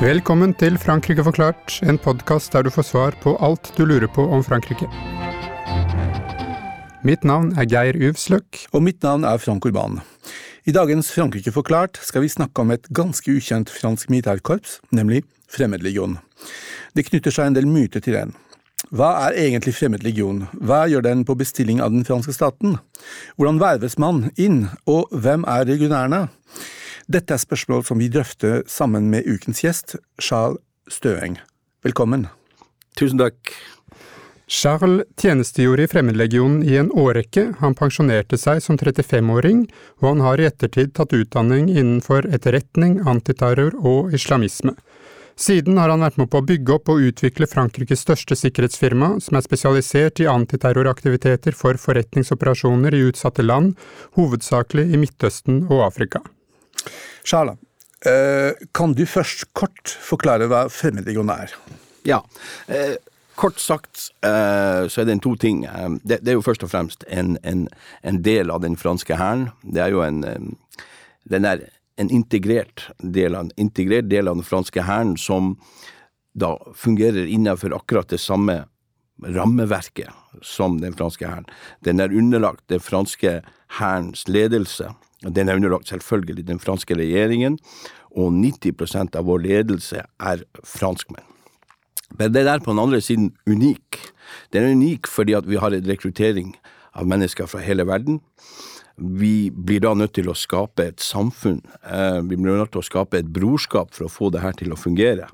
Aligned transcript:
Velkommen 0.00 0.54
til 0.56 0.78
Frankrike 0.80 1.20
forklart, 1.26 1.74
en 1.84 1.98
podkast 2.00 2.54
der 2.54 2.64
du 2.64 2.70
får 2.72 2.86
svar 2.88 3.16
på 3.20 3.34
alt 3.36 3.68
du 3.76 3.84
lurer 3.84 4.08
på 4.08 4.24
om 4.32 4.40
Frankrike. 4.44 4.88
Mitt 7.04 7.22
navn 7.24 7.54
er 7.56 7.64
Geir 7.64 7.96
Uvsløk. 7.96 8.66
Og 8.76 8.82
mitt 8.84 9.04
navn 9.04 9.24
er 9.24 9.40
Frank 9.40 9.64
Urban. 9.64 10.00
I 10.68 10.72
dagens 10.76 11.08
Frankrike 11.14 11.52
forklart 11.52 11.96
skal 12.04 12.24
vi 12.24 12.32
snakke 12.32 12.60
om 12.60 12.72
et 12.74 12.88
ganske 12.92 13.32
ukjent 13.32 13.72
fransk 13.72 14.10
militærkorps, 14.12 14.80
nemlig 14.92 15.22
Fremmedlegion. 15.48 16.18
Det 16.96 17.06
knytter 17.08 17.34
seg 17.34 17.50
en 17.50 17.58
del 17.58 17.68
myter 17.70 18.02
til 18.04 18.16
den. 18.18 18.34
Hva 18.90 19.10
er 19.26 19.36
egentlig 19.38 19.74
Fremmedlegion, 19.76 20.46
hva 20.56 20.86
gjør 20.90 21.04
den 21.04 21.24
på 21.28 21.36
bestilling 21.38 21.82
av 21.84 21.92
den 21.92 22.06
franske 22.08 22.32
staten? 22.34 22.78
Hvordan 23.36 23.60
verves 23.60 23.98
man 24.00 24.30
inn, 24.40 24.64
og 24.88 25.12
hvem 25.12 25.44
er 25.46 25.68
legionærene? 25.68 26.24
Dette 27.10 27.36
er 27.36 27.42
spørsmål 27.42 27.84
som 27.86 28.00
vi 28.00 28.08
drøfter 28.10 28.64
sammen 28.70 29.10
med 29.12 29.28
ukens 29.28 29.62
gjest, 29.62 29.96
Charles 30.22 30.58
Støeng. 30.90 31.38
Velkommen. 31.84 32.26
Tusen 32.98 33.20
takk. 33.20 33.52
Charles 34.50 35.06
tjenestegjorde 35.20 35.84
i 35.86 35.90
Fremmedlegionen 35.92 36.64
i 36.66 36.74
en 36.80 36.90
årrekke, 36.90 37.44
han 37.60 37.76
pensjonerte 37.78 38.34
seg 38.40 38.58
som 38.64 38.80
35-åring, 38.80 39.68
og 40.02 40.08
han 40.08 40.22
har 40.24 40.42
i 40.42 40.48
ettertid 40.48 40.96
tatt 40.98 41.14
utdanning 41.14 41.68
innenfor 41.70 42.26
etterretning, 42.34 42.98
antiterror 43.06 43.76
og 43.78 44.16
islamisme. 44.18 44.74
Siden 45.40 45.78
har 45.80 45.88
han 45.88 46.02
vært 46.04 46.18
med 46.20 46.28
på 46.28 46.42
å 46.42 46.44
bygge 46.44 46.74
opp 46.74 46.90
og 46.92 47.06
utvikle 47.08 47.46
Frankrikes 47.48 48.02
største 48.04 48.36
sikkerhetsfirma, 48.36 49.14
som 49.24 49.38
er 49.38 49.44
spesialisert 49.46 50.20
i 50.20 50.28
antiterroraktiviteter 50.28 51.56
for 51.56 51.80
forretningsoperasjoner 51.80 52.92
i 52.92 53.06
utsatte 53.08 53.46
land, 53.46 53.72
hovedsakelig 54.18 54.84
i 54.92 55.00
Midtøsten 55.00 55.62
og 55.70 55.86
Afrika. 55.86 56.20
Charla, 57.24 57.56
eh, 58.04 58.52
kan 58.76 58.92
du 58.92 59.06
først 59.08 59.48
kort 59.56 59.96
forklare 60.04 60.50
hva 60.50 60.66
fremmedlegion 60.68 61.32
er? 61.32 61.56
Ja. 62.04 62.20
Eh, 62.68 62.98
kort 63.34 63.64
sagt 63.64 64.10
eh, 64.20 64.84
så 64.92 65.00
er 65.00 65.08
det 65.08 65.22
to 65.24 65.36
ting. 65.40 65.64
Det, 66.04 66.20
det, 66.20 66.34
er 66.34 66.36
jo 66.36 66.44
først 66.44 66.68
og 66.68 66.74
fremst 66.74 67.08
en, 67.08 67.38
en, 67.48 67.64
en 68.04 68.20
del 68.20 68.52
av 68.52 68.60
den 68.60 68.76
franske 68.76 69.16
hæren. 69.16 69.48
Det 69.64 69.88
er 69.88 69.96
jo 69.96 70.04
en 70.04 70.20
Den 71.30 71.44
er 71.44 71.64
en 71.96 72.10
integrert 72.10 72.88
del 72.98 73.34
av, 73.34 73.50
integrert 73.56 74.10
del 74.10 74.28
av 74.28 74.38
den 74.38 74.46
franske 74.46 74.84
hæren 74.86 75.16
som 75.18 75.56
da 76.38 76.54
fungerer 76.78 77.26
innenfor 77.26 77.74
akkurat 77.74 78.08
det 78.12 78.20
samme 78.22 78.64
rammeverket 79.20 80.08
som 80.46 80.78
den 80.80 80.94
franske 80.96 81.26
hæren. 81.26 81.48
Den 81.84 82.00
er 82.00 82.14
underlagt 82.14 82.68
den 82.70 82.80
franske 82.80 83.40
hærens 83.80 84.28
ledelse 84.28 84.92
den 85.20 85.48
er 85.48 85.58
underlagt 85.58 85.90
selvfølgelig 85.92 86.46
den 86.48 86.60
franske 86.60 86.96
regjeringen, 86.96 87.58
og 88.16 88.32
90% 88.32 89.18
av 89.18 89.26
vår 89.28 89.44
ledelse 89.44 90.00
er 90.00 90.44
franskmenn. 90.64 91.26
Men 92.18 92.32
det 92.32 92.46
er 92.48 92.58
på 92.58 92.72
den 92.72 92.82
andre 92.82 93.00
siden 93.04 93.30
unik. 93.46 94.00
Den 94.52 94.64
er 94.64 94.72
unik 94.74 95.06
fordi 95.06 95.36
vi 95.46 95.60
har 95.60 95.76
en 95.76 95.86
rekruttering 95.86 96.56
av 96.96 97.06
mennesker 97.06 97.46
fra 97.46 97.60
hele 97.62 97.86
verden. 97.86 98.18
Vi 99.00 99.50
blir 99.50 99.80
da 99.80 99.94
nødt 99.96 100.12
til 100.18 100.28
å 100.28 100.36
skape 100.36 100.90
et 100.90 101.00
samfunn. 101.00 101.62
Eh, 101.88 102.20
vi 102.28 102.36
blir 102.36 102.58
nødt 102.58 102.74
til 102.74 102.82
å 102.82 102.86
skape 102.86 103.20
et 103.20 103.32
brorskap 103.32 103.94
for 103.96 104.06
å 104.06 104.12
få 104.12 104.30
det 104.34 104.44
her 104.44 104.56
til 104.58 104.74
å 104.74 104.78
fungere. 104.78 105.30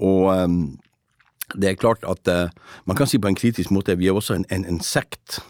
Og 0.00 0.30
eh, 0.32 0.46
det 1.54 1.70
er 1.70 1.80
klart 1.80 2.04
at 2.08 2.28
eh, 2.28 2.48
man 2.88 2.98
kan 2.98 3.08
si 3.08 3.20
på 3.20 3.28
en 3.28 3.38
kritisk 3.38 3.72
måte 3.74 3.98
vi 4.00 4.08
er 4.08 4.16
også 4.16 4.38
en, 4.38 4.48
en, 4.50 4.64
en 4.64 4.80
sekt. 4.80 5.40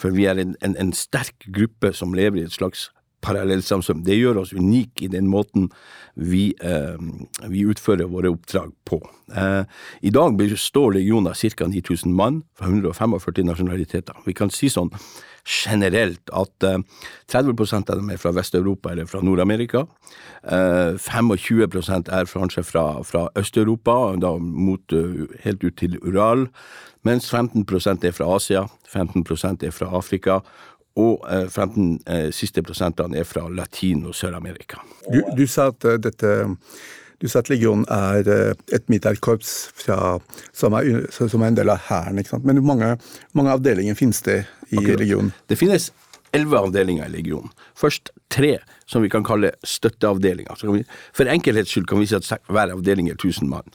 For 0.00 0.14
vi 0.16 0.26
er 0.26 0.40
en, 0.40 0.56
en, 0.64 0.92
sterk 0.96 1.44
gruppe 1.52 1.92
som 1.96 2.14
lever 2.16 2.40
i 2.40 2.46
et 2.48 2.56
slags 2.56 2.88
parallellsamfunn. 3.24 4.04
Det 4.04 4.18
gjør 4.18 4.42
oss 4.42 4.52
unike 4.56 5.06
i 5.06 5.12
den 5.12 5.28
måten 5.30 5.70
vi, 6.14 6.54
eh, 6.60 6.98
vi 7.48 7.64
utfører 7.68 8.10
våre 8.10 8.32
oppdrag 8.32 8.72
på. 8.84 9.00
Eh, 9.36 9.64
I 10.02 10.10
dag 10.10 10.36
består 10.36 10.94
legionen 10.94 11.30
av 11.30 11.34
ca. 11.34 11.66
9000 11.66 12.12
mann 12.12 12.42
fra 12.54 12.66
145 12.66 13.44
nasjonaliteter. 13.46 14.14
Vi 14.26 14.32
kan 14.32 14.50
si 14.50 14.68
sånn 14.68 14.90
generelt 15.44 16.30
at 16.32 16.64
eh, 16.64 16.78
30% 17.32 17.90
av 17.90 18.00
dem 18.00 18.10
er 18.10 18.20
fra 18.20 18.32
Vest-Europa 18.36 18.92
eller 18.92 19.08
fra 19.10 19.22
Nord-Amerika. 19.24 19.86
25 20.44 21.32
eh, 21.32 22.16
er 22.18 22.30
kanskje 22.30 22.64
fra, 22.64 23.02
fra 23.02 23.28
Øst-Europa, 23.36 24.16
mot, 24.40 24.92
eh, 24.92 25.26
helt 25.44 25.64
ut 25.64 25.76
til 25.76 25.98
Ural. 26.02 26.48
Mens 27.04 27.30
15% 27.30 28.04
er 28.04 28.12
fra 28.12 28.34
Asia, 28.34 28.66
15% 28.88 29.64
er 29.64 29.70
fra 29.70 29.96
Afrika, 29.96 30.40
og 31.00 31.26
15 31.50 31.84
eh, 32.06 32.14
eh, 32.14 32.30
siste 32.34 32.62
prosentene 32.66 33.20
er 33.20 33.28
fra 33.28 33.46
Latin- 33.48 34.06
og 34.08 34.16
Sør-Amerika. 34.16 34.82
Du, 35.08 35.22
du, 35.36 35.46
sa 35.50 35.70
at 35.72 35.86
eh, 35.88 35.98
dette 36.02 36.34
du 37.20 37.28
sa 37.28 37.42
at 37.42 37.50
legionen 37.52 37.84
er 37.92 38.24
et 38.72 38.86
militærkorps 38.88 39.50
som, 39.76 40.22
som, 40.56 40.76
er 40.80 41.48
en 41.50 41.58
del 41.58 41.68
av 41.68 41.82
hæren. 41.90 42.16
Men 42.16 42.62
hvor 42.62 42.68
mange, 42.70 42.94
mange, 43.36 43.52
avdelinger 43.52 43.98
finnes 43.98 44.22
det 44.24 44.38
i 44.70 44.78
okay. 44.80 44.96
legionen? 44.96 45.34
Det 45.52 45.58
finnes 45.60 45.90
elleve 46.32 46.62
avdelinger 46.64 47.10
i 47.10 47.12
legionen. 47.18 47.52
Først 47.76 48.08
tre 48.32 48.54
som 48.88 49.04
vi 49.04 49.10
kan 49.12 49.26
kalle 49.26 49.52
støtteavdelinger. 49.66 50.64
Vi, 50.72 50.86
for 51.12 51.28
enkelhets 51.28 51.74
skyld 51.74 51.90
kan 51.90 52.00
vi 52.00 52.08
si 52.08 52.16
at 52.16 52.32
hver 52.48 52.72
avdeling 52.72 53.12
er 53.12 53.18
1000 53.20 53.52
mann. 53.52 53.68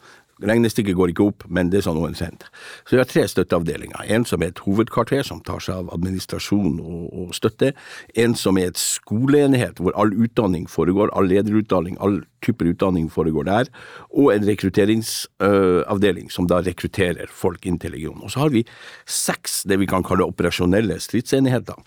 Regnestykket 0.44 0.98
går 0.98 1.14
ikke 1.14 1.28
opp, 1.30 1.46
men 1.48 1.70
det 1.72 1.80
er 1.80 1.86
sånn 1.86 2.00
omtrent. 2.02 2.44
Så 2.84 2.98
vi 2.98 3.00
har 3.00 3.08
tre 3.08 3.24
støtteavdelinger. 3.32 4.02
En 4.12 4.26
som 4.28 4.44
er 4.44 4.52
et 4.52 4.60
hovedkvarter, 4.66 5.24
som 5.24 5.40
tar 5.48 5.64
seg 5.64 5.80
av 5.80 5.94
administrasjon 5.96 6.82
og, 6.84 7.06
og 7.16 7.30
støtte. 7.38 7.72
En 8.20 8.36
som 8.36 8.60
er 8.60 8.74
et 8.74 8.82
skoleenhet, 8.82 9.80
hvor 9.80 9.96
all 9.96 10.12
utdanning 10.12 10.68
foregår. 10.68 11.14
All 11.16 11.32
lederutdanning, 11.32 11.96
all 12.04 12.20
typer 12.44 12.74
utdanning 12.74 13.08
foregår 13.14 13.48
der. 13.48 13.72
Og 14.12 14.34
en 14.34 14.44
rekrutteringsavdeling, 14.50 16.28
som 16.36 16.52
da 16.52 16.60
rekrutterer 16.66 17.32
folk 17.32 17.64
inn 17.70 17.80
til 17.80 17.96
legionen. 17.96 18.26
Og 18.28 18.36
så 18.36 18.44
har 18.44 18.52
vi 18.52 18.66
seks 19.08 19.64
det 19.70 19.80
vi 19.80 19.88
kan 19.90 20.04
kalle 20.04 20.28
operasjonelle 20.28 21.00
stridsenheter, 21.00 21.80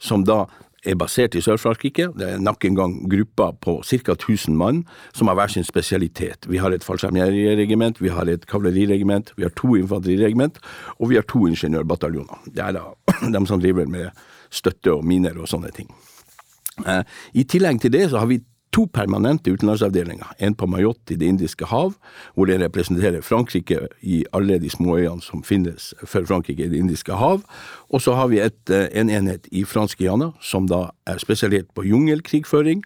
som 0.00 0.24
da 0.24 0.46
er 0.86 0.96
basert 0.96 1.34
i 1.36 1.42
Sør-Frankrike. 1.44 2.08
Det 2.16 2.26
er 2.26 2.40
nok 2.40 2.64
en 2.64 2.76
gang 2.78 2.94
grupper 3.10 3.56
på 3.60 3.76
ca. 3.84 4.14
1000 4.16 4.56
mann 4.56 4.84
som 5.12 5.28
har 5.28 5.36
hver 5.38 5.52
sin 5.52 5.64
spesialitet. 5.64 6.48
Vi 6.48 6.60
har 6.60 6.72
et 6.72 6.84
fallskjermjegerregiment, 6.84 8.00
vi 8.00 8.08
har 8.08 8.28
et 8.28 8.46
kavaleriregiment, 8.46 9.32
vi 9.36 9.42
har 9.42 9.52
to 9.56 9.74
infanteriregiment, 9.76 10.58
og 10.98 11.10
vi 11.10 11.20
har 11.20 11.26
to 11.28 11.46
ingeniørbataljoner. 11.46 12.46
Det 12.46 12.64
er 12.64 12.78
da 12.78 12.86
de 13.38 13.46
som 13.46 13.60
driver 13.60 13.86
med 13.86 14.10
støtte 14.50 14.94
og 14.94 15.04
miner 15.06 15.36
og 15.38 15.48
sånne 15.48 15.70
ting. 15.74 15.90
Eh, 16.86 17.02
I 17.34 17.44
tillegg 17.44 17.80
til 17.80 17.92
det 17.92 18.08
så 18.10 18.22
har 18.22 18.30
vi 18.30 18.40
to 18.72 18.86
permanente 18.86 19.50
utenlandsavdelinger. 19.50 20.26
En 20.38 20.54
på 20.54 20.66
Mayotte 20.66 21.14
i 21.14 21.16
Det 21.16 21.26
indiske 21.26 21.64
hav, 21.64 21.94
hvor 22.34 22.46
den 22.46 22.62
representerer 22.62 23.20
Frankrike 23.20 23.88
i 24.02 24.24
alle 24.32 24.58
de 24.58 24.70
småøyene 24.70 25.22
som 25.22 25.42
finnes 25.42 25.94
for 26.04 26.26
Frankrike 26.26 26.64
i 26.64 26.68
Det 26.68 26.78
indiske 26.78 27.12
hav. 27.12 27.42
Og 27.90 28.02
så 28.02 28.14
har 28.14 28.28
vi 28.28 28.38
et, 28.38 28.70
eh, 28.70 28.88
en 28.92 29.10
enhet 29.10 29.48
i 29.52 29.64
fransk 29.64 29.98
Guyana, 29.98 30.32
som 30.40 30.66
da 30.66 30.90
er 31.06 31.18
spesialisert 31.18 31.74
på 31.74 31.82
jungelkrigføring, 31.82 32.82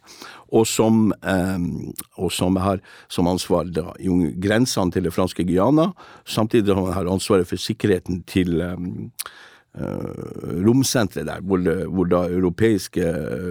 og 0.52 0.66
som, 0.66 1.12
eh, 1.22 1.58
og 2.16 2.32
som 2.32 2.56
har 2.56 2.80
som 3.08 3.26
ansvar 3.26 3.64
da, 3.64 3.92
grensene 4.40 4.92
til 4.92 5.02
det 5.02 5.12
franske 5.12 5.44
Guyana, 5.44 5.92
samtidig 6.24 6.66
som 6.66 6.84
man 6.84 6.92
har 6.92 7.04
ansvaret 7.04 7.46
for 7.46 7.56
sikkerheten 7.56 8.24
til 8.26 8.60
Eh, 8.60 8.76
romsenteret 9.74 11.26
der, 11.26 11.40
hvor, 11.42 11.58
hvor, 11.90 12.06
da 12.06 12.30
europeiske 12.30 13.02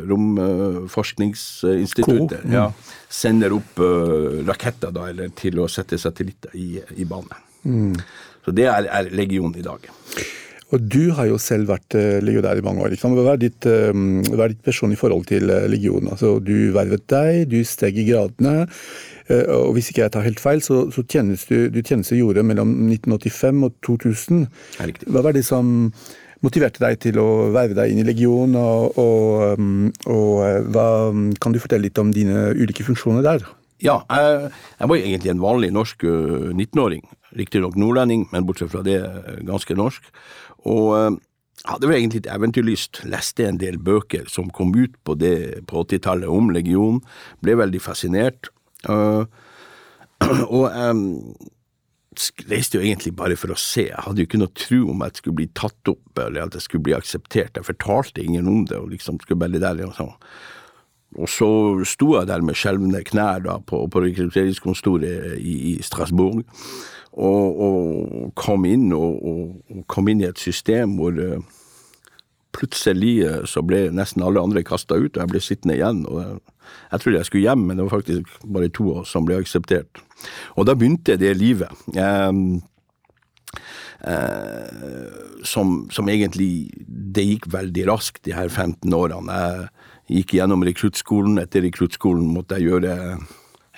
romforskningsinstitutter 0.09 2.39
ja, 2.53 2.71
sender 3.11 3.53
opp 3.57 3.79
uh, 3.83 4.39
raketter 4.47 4.91
da, 4.95 5.09
eller 5.11 5.27
til 5.35 5.59
å 5.59 5.67
sette 5.71 5.97
satellitter 5.99 6.51
i, 6.55 6.79
i 6.95 7.03
bane. 7.09 7.35
Mm. 7.67 7.95
Så 8.45 8.51
det 8.55 8.65
er, 8.71 8.83
er 8.87 9.09
legionen 9.15 9.57
i 9.59 9.63
dag. 9.65 9.79
Og 10.73 10.79
Du 10.89 11.11
har 11.13 11.25
jo 11.29 11.37
selv 11.37 11.69
vært 11.69 11.93
legionær 12.25 12.57
i 12.57 12.65
mange 12.65 12.81
år. 12.81 12.89
Liksom. 12.95 13.13
Hva, 13.13 13.33
er 13.35 13.41
ditt, 13.43 13.63
hva 13.67 14.43
er 14.47 14.51
ditt 14.55 14.65
person 14.65 14.91
i 14.91 14.97
forhold 14.97 15.25
til 15.29 15.43
legionen? 15.69 16.09
Altså, 16.15 16.39
du 16.41 16.73
vervet 16.73 17.05
deg, 17.13 17.45
du 17.51 17.63
steg 17.67 17.93
i 18.01 18.07
gradene. 18.07 18.65
og 19.53 19.73
Hvis 19.75 19.89
ikke 19.91 20.01
jeg 20.01 20.13
tar 20.15 20.25
helt 20.25 20.41
feil, 20.41 20.61
så, 20.65 20.89
så 20.89 21.01
tjeneste, 21.05 21.69
du 21.69 21.77
tjenestegjorde 21.83 22.43
mellom 22.47 22.89
1985 22.89 23.63
og 23.69 23.71
2000. 23.85 24.47
Hva 25.13 25.21
var 25.27 25.33
det 25.37 25.45
som 25.45 25.93
motiverte 26.43 26.83
deg 26.83 26.99
til 27.01 27.19
å 27.21 27.27
verve 27.55 27.77
deg 27.77 27.91
inn 27.93 28.03
i 28.03 28.07
legionen, 28.07 28.57
og, 28.59 28.99
og, 28.99 29.59
um, 29.59 29.89
og 30.11 30.69
hva, 30.75 30.87
kan 31.41 31.55
du 31.55 31.61
fortelle 31.63 31.87
litt 31.87 31.99
om 32.01 32.13
dine 32.15 32.49
ulike 32.57 32.85
funksjoner 32.87 33.25
der? 33.25 33.45
Ja, 33.83 34.01
jeg, 34.07 34.53
jeg 34.79 34.91
var 34.91 35.01
egentlig 35.01 35.33
en 35.33 35.43
vanlig 35.43 35.73
norsk 35.75 36.05
19-åring. 36.05 37.03
Riktignok 37.35 37.75
nordlending, 37.79 38.27
men 38.31 38.45
bortsett 38.47 38.71
fra 38.71 38.83
det 38.85 38.99
ganske 39.47 39.75
norsk. 39.75 40.05
Og 40.69 41.17
hadde 41.67 41.87
vel 41.87 41.99
egentlig 41.99 42.23
litt 42.23 42.31
eventyrlyst. 42.31 43.03
Leste 43.09 43.47
en 43.47 43.59
del 43.61 43.79
bøker 43.81 44.27
som 44.31 44.51
kom 44.53 44.73
ut 44.75 44.95
på, 45.05 45.15
det, 45.19 45.63
på 45.69 45.83
80-tallet 45.85 46.31
om 46.31 46.51
legionen. 46.53 47.01
Ble 47.43 47.57
veldig 47.59 47.81
fascinert. 47.83 48.51
Uh, 48.87 49.23
og 50.57 50.67
um, 50.67 51.03
reiste 52.49 52.77
jo 52.77 52.83
egentlig 52.83 53.13
bare 53.17 53.37
for 53.39 53.53
å 53.53 53.59
se. 53.59 53.87
Jeg 53.89 54.05
hadde 54.05 54.23
jo 54.23 54.27
ikke 54.29 54.41
noe 54.41 54.53
tro 54.57 54.81
om 54.93 55.03
at 55.05 55.13
jeg 55.13 55.23
skulle 55.23 55.39
bli 55.41 55.49
tatt 55.57 55.91
opp, 55.91 56.19
eller 56.19 56.45
at 56.45 56.57
jeg 56.57 56.65
skulle 56.67 56.87
bli 56.87 56.95
akseptert. 56.97 57.57
Jeg 57.57 57.67
fortalte 57.67 58.23
ingen 58.23 58.49
om 58.49 58.65
det, 58.69 58.79
og 58.79 58.91
liksom 58.93 59.19
skulle 59.23 59.41
bare 59.41 59.61
der. 59.61 59.81
Og, 59.87 59.95
sånn. 59.97 60.13
og 61.19 61.31
så 61.31 61.49
sto 61.89 62.13
jeg 62.17 62.29
der 62.31 62.45
med 62.45 62.59
skjelvende 62.59 63.03
knær 63.07 63.43
da, 63.45 63.59
på, 63.59 63.83
på 63.87 64.03
rekrutteringskontoret 64.05 65.37
i, 65.39 65.55
i 65.73 65.75
Strasbourg, 65.85 66.43
og, 67.13 67.59
og, 67.61 68.31
kom 68.39 68.65
inn 68.65 68.87
og, 68.97 69.19
og, 69.21 69.83
kom 69.85 70.07
inn 70.09 70.23
i 70.23 70.29
et 70.31 70.39
system 70.41 70.95
hvor 70.97 71.13
uh, 71.13 71.43
plutselig 72.53 73.15
uh, 73.27 73.43
så 73.49 73.63
ble 73.65 73.87
nesten 73.95 74.23
alle 74.25 74.41
andre 74.41 74.63
kasta 74.65 74.97
ut, 74.99 75.15
og 75.15 75.21
jeg 75.21 75.31
ble 75.31 75.43
sittende 75.43 75.77
igjen. 75.77 76.05
og 76.07 76.39
jeg 76.91 77.01
trodde 77.01 77.17
jeg 77.17 77.29
skulle 77.29 77.47
hjem, 77.47 77.65
men 77.67 77.77
det 77.77 77.85
var 77.85 77.97
faktisk 77.97 78.37
bare 78.45 78.69
to 78.73 78.89
av 78.91 79.01
oss 79.03 79.13
som 79.13 79.25
ble 79.27 79.39
akseptert. 79.41 80.01
Og 80.57 80.67
da 80.67 80.75
begynte 80.77 81.17
det 81.19 81.33
livet. 81.37 81.71
Um, 81.97 82.61
eh, 84.07 85.11
som, 85.43 85.75
som, 85.91 86.09
egentlig 86.09 86.71
Det 86.87 87.25
gikk 87.25 87.49
veldig 87.53 87.87
raskt, 87.89 88.23
de 88.25 88.35
her 88.35 88.49
15 88.49 88.93
årene. 88.93 89.39
Jeg 90.07 90.23
gikk 90.23 90.35
gjennom 90.39 90.65
rekruttskolen. 90.65 91.39
Etter 91.41 91.65
rekruttskolen 91.65 92.29
måtte 92.31 92.59
jeg 92.59 92.71
gjøre 92.71 93.17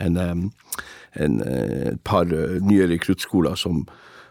en, 0.03 0.17
en, 0.19 1.35
et 1.41 2.01
par 2.03 2.27
nye 2.27 2.89
rekruttskoler 2.91 3.55
som, 3.59 3.85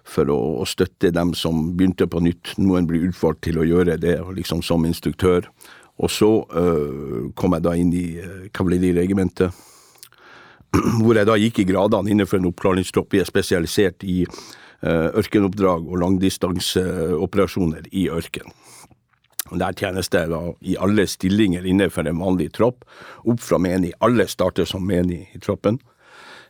for 0.04 0.28
å, 0.30 0.38
å, 0.60 0.66
støtte 0.68 1.10
dem 1.14 1.32
som 1.36 1.70
begynte 1.76 2.06
på 2.10 2.20
nytt. 2.24 2.54
Noen 2.60 2.86
blir 2.88 3.06
utvalgt 3.08 3.44
til 3.48 3.58
å 3.60 3.66
gjøre 3.66 3.96
det 4.00 4.18
liksom 4.36 4.62
som 4.62 4.84
instruktør. 4.86 5.48
Og 6.02 6.10
så 6.10 6.30
øh, 6.42 7.30
kom 7.38 7.54
jeg 7.54 7.64
da 7.64 7.76
inn 7.78 7.92
i 7.94 8.06
uh, 8.18 8.48
kavaleriregimentet, 8.54 9.54
hvor 11.02 11.14
jeg 11.14 11.28
da 11.28 11.38
gikk 11.38 11.62
i 11.62 11.68
gradene 11.68 12.10
innenfor 12.10 12.40
en 12.40 12.50
oppklaringstropp. 12.50 13.14
Vi 13.14 13.22
er 13.22 13.30
spesialisert 13.30 14.02
i 14.02 14.24
øh, 14.26 15.08
ørkenoppdrag 15.22 15.86
og 15.86 16.00
langdistanseoperasjoner 16.02 17.86
i 17.94 18.08
ørken. 18.10 18.50
Der 19.54 19.76
tjeneste 19.76 20.24
jeg 20.24 20.32
da 20.32 20.40
i 20.64 20.74
alle 20.80 21.04
stillinger 21.06 21.66
innenfor 21.68 22.08
en 22.08 22.18
vanlig 22.18 22.50
tropp, 22.56 22.82
opp 23.28 23.42
fra 23.44 23.60
menig. 23.60 23.92
Alle 24.02 24.26
starter 24.26 24.66
som 24.66 24.86
menig 24.88 25.28
i 25.36 25.40
troppen, 25.42 25.78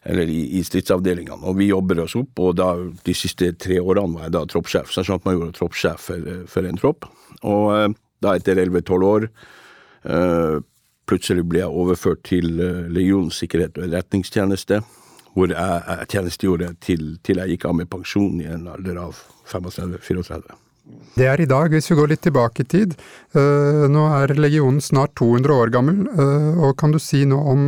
eller 0.04 0.28
i, 0.28 0.40
i 0.58 0.62
stridsavdelingene. 0.64 1.40
Og 1.48 1.58
vi 1.58 1.70
jobber 1.70 2.02
oss 2.04 2.16
opp, 2.18 2.40
og 2.44 2.56
da 2.60 2.74
de 3.06 3.16
siste 3.16 3.50
tre 3.60 3.80
årene 3.80 4.18
var 4.18 4.28
jeg 4.28 4.36
da 4.36 4.44
troppssjef, 4.52 4.92
sersjantmajor 4.92 5.48
og 5.48 5.54
troppssjef 5.56 6.08
for, 6.10 6.32
for 6.50 6.68
en 6.68 6.80
tropp. 6.80 7.08
Og 7.44 7.96
da 8.24 8.34
etter 8.38 8.60
11-12 8.62 9.06
år 9.08 9.28
uh, 10.08 10.58
plutselig 11.08 11.44
ble 11.48 11.62
jeg 11.62 11.80
overført 11.84 12.24
til 12.26 12.60
uh, 12.60 12.84
Legionens 12.92 13.40
sikkerhet 13.42 13.78
og 13.78 13.86
etterretningstjeneste, 13.86 14.82
hvor 15.34 15.50
jeg, 15.50 15.80
jeg 15.88 16.10
tjenestegjorde 16.12 16.74
til, 16.84 17.08
til, 17.26 17.40
jeg 17.42 17.56
gikk 17.56 17.64
av 17.70 17.80
med 17.80 17.90
pensjon 17.90 18.36
i 18.44 18.50
en 18.50 18.68
alder 18.70 19.00
av 19.08 19.24
35-34. 19.50 20.60
Det 21.16 21.26
er 21.26 21.40
i 21.40 21.48
dag, 21.48 21.72
hvis 21.72 21.88
vi 21.90 21.96
går 21.96 22.10
litt 22.12 22.22
tilbake 22.26 22.60
i 22.60 22.68
tid. 22.68 22.92
Nå 23.32 24.02
er 24.18 24.34
legionen 24.36 24.82
snart 24.84 25.14
200 25.16 25.54
år 25.56 25.72
gammel, 25.72 26.02
og 26.60 26.74
kan 26.76 26.92
du 26.92 26.98
si 27.00 27.22
noe 27.24 27.54
om 27.54 27.62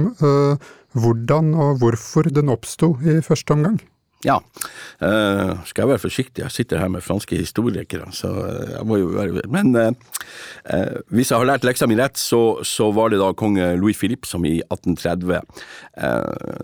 hvordan 0.97 1.53
og 1.55 1.83
hvorfor 1.83 2.31
den 2.33 2.53
oppsto 2.53 2.95
i 3.05 3.21
første 3.25 3.57
omgang? 3.57 3.81
Ja, 4.25 4.39
uh, 4.41 5.53
skal 5.69 5.85
jeg 5.85 5.91
være 5.91 6.01
forsiktig, 6.01 6.41
jeg 6.41 6.55
sitter 6.55 6.81
her 6.81 6.89
med 6.91 7.05
franske 7.05 7.37
historikere, 7.37 8.09
så 8.17 8.31
eh, 8.47 8.71
jeg 8.73 8.87
må 8.89 8.97
jo 8.97 9.11
være 9.13 9.45
Men 9.53 9.77
uh, 9.77 9.93
uh, 10.73 10.97
hvis 11.13 11.31
jeg 11.31 11.39
har 11.39 11.47
lært 11.51 11.67
leksa 11.69 11.87
mi 11.87 11.99
rett, 12.01 12.17
så, 12.17 12.59
så, 12.65 12.89
var 12.97 13.13
det 13.13 13.21
da 13.21 13.29
kong 13.37 13.61
Louis 13.77 13.99
Philippe 13.99 14.27
som 14.27 14.47
i 14.49 14.57
1830, 14.65 15.45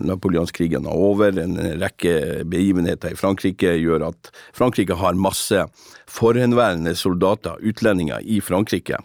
napoleonskrigen 0.03 0.89
er 0.89 1.05
over, 1.07 1.37
en 1.39 1.55
rekke 1.81 2.43
begivenheter 2.49 3.13
i 3.13 3.19
Frankrike 3.19 3.77
gjør 3.77 4.09
at 4.09 4.33
Frankrike 4.55 4.97
har 4.97 5.15
masse 5.15 5.63
forhenværende 6.09 6.95
soldater, 6.97 7.61
utlendinger, 7.61 8.21
i 8.25 8.41
Frankrike, 8.41 8.99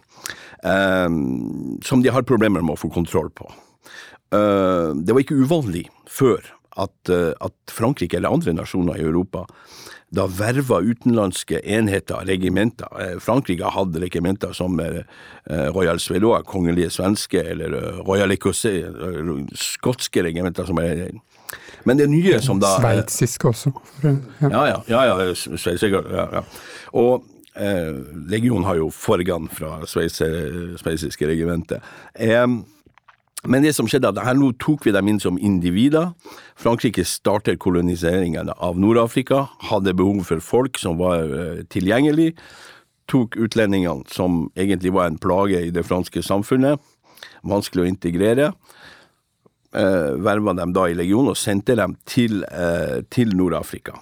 som 0.61 2.03
de 2.03 2.13
har 2.13 2.27
problemer 2.27 2.65
med 2.65 2.75
å 2.75 2.81
få 2.81 2.91
kontroll 2.93 3.31
på. 3.33 3.49
Det 4.29 5.13
var 5.15 5.23
ikke 5.23 5.39
uvanlig 5.41 5.87
før 6.05 6.43
at, 6.79 7.09
eh, 7.09 7.33
at, 7.39 7.55
Frankrike 7.71 8.17
eller 8.17 8.33
andre 8.33 8.53
nasjoner 8.53 8.99
i 8.99 9.05
Europa 9.05 9.45
da 10.09 10.25
verva 10.25 10.79
utenlandske 10.81 11.59
enheter, 11.69 12.23
regimenter. 12.25 12.89
Eh, 12.97 13.17
Frankrike 13.21 13.69
hadde 13.75 14.01
regimenter 14.01 14.55
som 14.57 14.79
eh, 14.81 15.03
Royal 15.69 15.99
Sveloa, 16.01 16.41
kongelige 16.41 16.89
svenske, 16.95 17.43
eller 17.51 18.01
Royal 18.07 18.33
Ecossais, 18.33 18.89
skotske 19.53 20.23
regimenter 20.25 20.65
som 20.65 20.81
er 20.81 21.11
Men 21.85 21.97
det 21.97 22.09
nye 22.09 22.41
som 22.41 22.59
da 22.61 22.75
Sveitsiske 22.77 23.47
også. 23.47 23.71
Ja, 24.03 24.65
ja. 24.67 24.81
ja, 24.87 25.03
ja, 25.05 25.29
sveitsiske, 25.35 26.01
ja, 26.11 26.25
ja. 26.33 26.41
Og 26.97 27.23
eh, 27.53 27.93
legionen 28.29 28.65
har 28.65 28.81
jo 28.81 28.89
forgan 28.89 29.47
fra 29.53 29.85
sveitsiske 29.85 31.29
regimenter. 31.29 31.85
Eh, 32.13 32.45
men 33.47 33.63
det 33.63 33.71
som 33.75 33.87
skjedde, 33.87 34.09
at 34.11 34.19
her 34.25 34.35
nå 34.35 34.51
tok 34.59 34.83
vi 34.87 34.91
dem 34.91 35.07
inn 35.07 35.21
som 35.23 35.37
individer. 35.39 36.11
Frankrike 36.59 37.05
startet 37.07 37.61
koloniseringen 37.63 38.51
av 38.51 38.79
Nord-Afrika, 38.79 39.45
hadde 39.69 39.95
behov 39.95 40.25
for 40.27 40.43
folk 40.43 40.79
som 40.81 40.99
var 40.99 41.23
uh, 41.31 41.61
tilgjengelig. 41.71 42.33
Tok 43.09 43.39
utlendingene, 43.39 44.03
som 44.11 44.49
egentlig 44.59 44.91
var 44.95 45.07
en 45.07 45.21
plage 45.21 45.63
i 45.63 45.71
det 45.71 45.85
franske 45.87 46.23
samfunnet, 46.25 46.83
vanskelig 47.47 47.85
å 47.85 47.89
integrere. 47.93 48.51
Uh, 49.71 50.19
verva 50.19 50.57
dem 50.57 50.75
da 50.75 50.89
i 50.89 50.97
legionen 50.97 51.31
og 51.31 51.39
sendte 51.39 51.77
dem 51.79 51.95
til, 52.09 52.41
uh, 52.43 52.99
til 53.13 53.31
Nord-Afrika. 53.39 53.95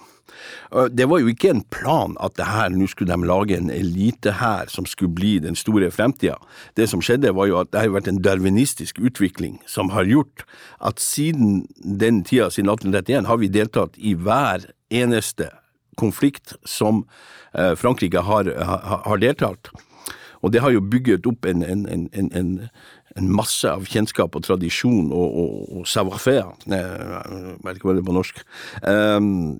Det 0.92 1.06
var 1.08 1.22
jo 1.22 1.30
ikke 1.32 1.50
en 1.50 1.62
plan 1.72 2.16
at 2.22 2.36
det 2.38 2.46
her, 2.48 2.72
nå 2.74 2.86
skulle 2.90 3.14
de 3.14 3.28
lage 3.28 3.56
en 3.56 3.70
elite 3.72 4.34
her 4.40 4.68
som 4.72 4.86
skulle 4.86 5.14
bli 5.16 5.38
den 5.42 5.56
store 5.58 5.90
fremtida. 5.94 6.36
Det 6.76 6.88
som 6.90 7.02
skjedde, 7.04 7.34
var 7.34 7.48
jo 7.50 7.60
at 7.62 7.72
det 7.72 7.82
har 7.82 7.94
vært 7.94 8.10
en 8.10 8.22
darwinistisk 8.22 9.00
utvikling 9.00 9.58
som 9.66 9.92
har 9.96 10.08
gjort 10.08 10.44
at 10.84 11.00
siden 11.02 11.66
den 11.78 12.22
tida, 12.24 12.50
siden 12.52 12.70
1831, 12.70 13.26
har 13.28 13.40
vi 13.40 13.52
deltatt 13.52 13.96
i 13.96 14.14
hver 14.14 14.68
eneste 14.90 15.50
konflikt 15.98 16.54
som 16.64 17.04
eh, 17.52 17.74
Frankrike 17.74 18.22
har, 18.24 18.50
har 19.06 19.20
deltatt. 19.22 19.72
Og 20.42 20.52
det 20.54 20.62
har 20.62 20.70
jo 20.70 20.84
bygget 20.84 21.26
opp 21.26 21.48
en, 21.50 21.64
en, 21.66 21.86
en, 21.90 22.08
en, 22.14 22.52
en 23.18 23.30
masse 23.34 23.66
av 23.66 23.86
kjennskap 23.90 24.36
og 24.38 24.44
tradisjon 24.46 25.10
og, 25.10 25.40
og, 25.42 25.56
og 25.80 25.88
savoir-faire. 25.90 26.52
Jeg 26.70 27.56
vet 27.64 27.80
ikke 27.80 27.90
hva 27.90 27.96
det 27.96 28.04
er 28.04 28.08
på 28.10 28.16
norsk. 28.18 28.44
Um, 28.84 29.58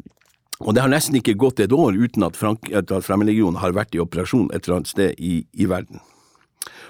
og 0.58 0.74
det 0.74 0.82
har 0.82 0.90
nesten 0.90 1.18
ikke 1.20 1.36
gått 1.38 1.60
et 1.62 1.72
år 1.74 1.94
uten 1.94 2.26
at, 2.26 2.36
Frank, 2.38 2.70
at 2.74 2.90
Fremmedlegionen 3.06 3.60
har 3.62 3.76
vært 3.76 3.94
i 3.94 4.02
operasjon 4.02 4.48
et 4.50 4.64
eller 4.64 4.80
annet 4.80 4.90
sted 4.90 5.18
i, 5.22 5.40
i, 5.54 5.68
verden. 5.70 6.02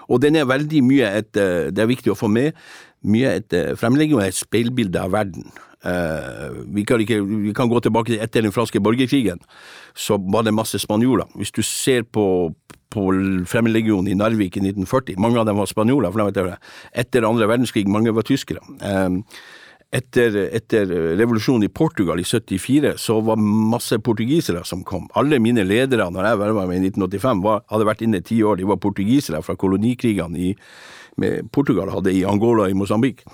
Og 0.09 0.23
den 0.25 0.38
er 0.40 0.49
veldig 0.49 0.81
mye 0.87 1.09
et 1.21 1.37
eh, 1.37 1.69
Det 1.69 1.83
er 1.85 1.90
viktig 1.90 2.14
å 2.14 2.16
få 2.16 2.31
med. 2.33 2.57
mye 3.04 3.35
et, 3.42 3.52
eh, 3.52 3.75
Fremmedlegionen 3.76 4.25
er 4.25 4.33
et 4.33 4.40
speilbilde 4.40 5.02
av 5.02 5.12
verden. 5.12 5.50
Uh, 5.78 6.64
vi, 6.75 6.83
kan 6.83 6.99
ikke, 6.99 7.21
vi, 7.23 7.52
kan 7.54 7.69
gå 7.71 7.78
tilbake 7.78 8.11
til 8.11 8.23
etter 8.25 8.42
den 8.42 8.50
franske 8.50 8.81
borgerkrigen, 8.83 9.38
så 9.95 10.16
var 10.19 10.42
det 10.42 10.50
masse 10.57 10.75
spanjoler. 10.83 11.28
Hvis 11.38 11.54
du 11.54 11.62
ser 11.62 12.02
på, 12.02 12.50
på 12.90 13.04
Fremmedlegionen 13.47 14.11
i 14.11 14.16
Narvik 14.19 14.59
i 14.59 14.64
1940, 14.64 15.21
mange 15.23 15.38
av 15.38 15.47
dem 15.47 15.61
var 15.61 15.71
spanjoler. 15.71 16.11
for 16.11 16.57
Etter 16.92 17.28
andre 17.28 17.47
verdenskrig, 17.47 17.87
mange 17.87 18.11
var 18.11 18.26
tyskere. 18.26 18.64
Uh, 18.83 19.23
etter, 19.90 20.37
etter, 20.52 20.87
revolusjonen 21.16 21.64
i 21.64 21.73
Portugal 21.73 22.21
i 22.21 22.25
74, 22.25 22.92
så 23.00 23.21
var 23.25 23.40
masse 23.40 23.99
portugisere 24.04 24.64
som 24.64 24.85
kom. 24.85 25.07
Alle 25.16 25.38
mine 25.40 25.64
ledere 25.64 26.11
når 26.12 26.28
jeg 26.28 26.40
var 26.40 26.59
med 26.68 26.76
i 26.76 26.90
1985, 26.90 27.45
var, 27.45 27.62
hadde 27.73 27.87
vært 27.88 28.04
inne 28.04 28.21
ti 28.25 28.42
år. 28.45 28.59
De 28.61 28.68
var 28.68 28.80
portugisere 28.83 29.40
fra 29.45 29.57
kolonikrigene 29.57 30.50
i, 30.50 30.50
Portugal 31.50 31.90
hadde 31.90 32.12
i 32.14 32.23
Angola 32.28 32.68
i 32.71 32.76
Mosambik. 32.78 33.25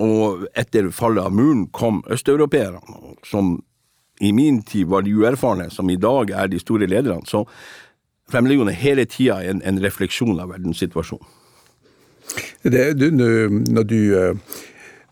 Og 0.00 0.44
etter 0.58 0.90
fallet 0.92 1.24
av 1.24 1.32
muren 1.32 1.68
kom 1.72 2.02
østeuropeerne, 2.12 2.82
som 3.24 3.56
i 4.20 4.32
min 4.32 4.60
tid 4.62 4.90
var 4.90 5.04
de 5.06 5.14
uerfarne, 5.14 5.70
som 5.70 5.88
i 5.90 5.96
dag 6.00 6.30
er 6.30 6.50
de 6.50 6.60
store 6.60 6.88
lederne. 6.90 7.24
Så 7.30 7.44
Fremmedlegionen 8.32 8.72
er 8.72 8.80
hele 8.80 9.04
tida 9.04 9.42
en, 9.44 9.60
en 9.68 9.80
refleksjon 9.84 10.38
av 10.40 10.54
verdenssituasjonen. 10.54 11.26
Det, 12.64 12.84
du, 12.96 13.10
når 13.12 13.84
du 13.84 13.98
eh, 14.16 14.54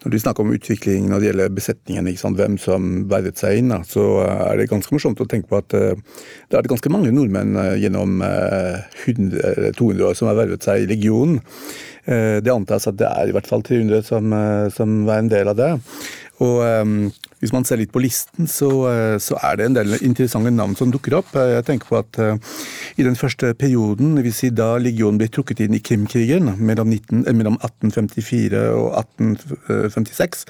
når 0.03 0.15
du 0.15 0.19
snakker 0.23 0.45
om 0.45 0.55
utvikling 0.55 1.09
når 1.11 1.21
det 1.21 1.29
gjelder 1.29 1.55
besetningen, 1.57 2.11
hvem 2.39 2.59
som 2.61 2.91
vervet 3.11 3.41
seg 3.41 3.61
inn, 3.61 3.75
så 3.89 4.07
er 4.27 4.59
det 4.61 4.71
ganske 4.71 4.95
morsomt 4.95 5.23
å 5.23 5.29
tenke 5.31 5.51
på 5.51 5.61
at 5.61 5.77
eh, 5.79 5.95
det 6.51 6.59
er 6.59 6.71
ganske 6.71 6.93
mange 6.93 7.13
nordmenn 7.15 7.57
eh, 7.61 7.79
gjennom 7.85 8.23
100, 8.23 9.73
200 9.79 10.09
år 10.09 10.19
som 10.19 10.31
har 10.31 10.41
vervet 10.43 10.67
seg 10.67 10.85
i 10.85 10.91
legionen. 10.91 11.41
Det 12.03 12.51
antas 12.51 12.89
at 12.91 12.97
det 12.99 13.07
er 13.07 13.31
i 13.31 13.35
hvert 13.37 13.47
fall 13.47 13.61
300 13.63 14.01
som, 14.03 14.33
som 14.75 15.05
var 15.07 15.21
en 15.23 15.29
del 15.31 15.47
av 15.53 15.55
det. 15.55 15.69
Og 16.43 16.63
um, 16.83 16.95
hvis 17.43 17.53
man 17.55 17.67
ser 17.67 17.79
litt 17.81 17.93
på 17.95 18.03
listen, 18.03 18.49
så, 18.51 18.69
uh, 18.87 19.17
så, 19.23 19.39
er 19.47 19.59
det 19.59 19.67
en 19.69 19.77
del 19.77 19.97
interessante 20.01 20.51
navn 20.55 20.75
som 20.79 20.91
dukker 20.95 21.19
opp. 21.21 21.35
Jeg 21.37 21.67
tenker 21.69 21.91
på 21.91 21.99
at 22.01 22.19
uh, 22.23 22.59
i 22.99 23.07
den 23.07 23.19
første 23.19 23.53
perioden, 23.59 24.17
vil 24.23 24.35
si 24.35 24.51
da 24.55 24.75
legionen 24.83 25.21
ble 25.21 25.31
trukket 25.33 25.63
inn 25.65 25.77
i 25.77 25.83
Krimkrigen 25.83 26.55
mellom, 26.59 26.91
19, 26.91 27.25
eh, 27.27 27.37
mellom 27.37 27.59
1854 27.61 28.65
og 28.79 28.89
1856, 29.01 30.45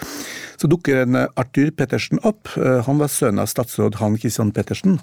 så 0.63 0.71
dukker 0.71 1.03
en 1.03 1.25
Arthur 1.25 1.73
Pettersen 1.77 2.21
opp. 2.29 2.53
Han 2.87 3.01
var 3.01 3.11
sønn 3.11 3.41
av 3.43 3.49
statsråd 3.51 3.99
Han 3.99 4.19
Christian 4.21 4.53
Pettersen. 4.55 5.01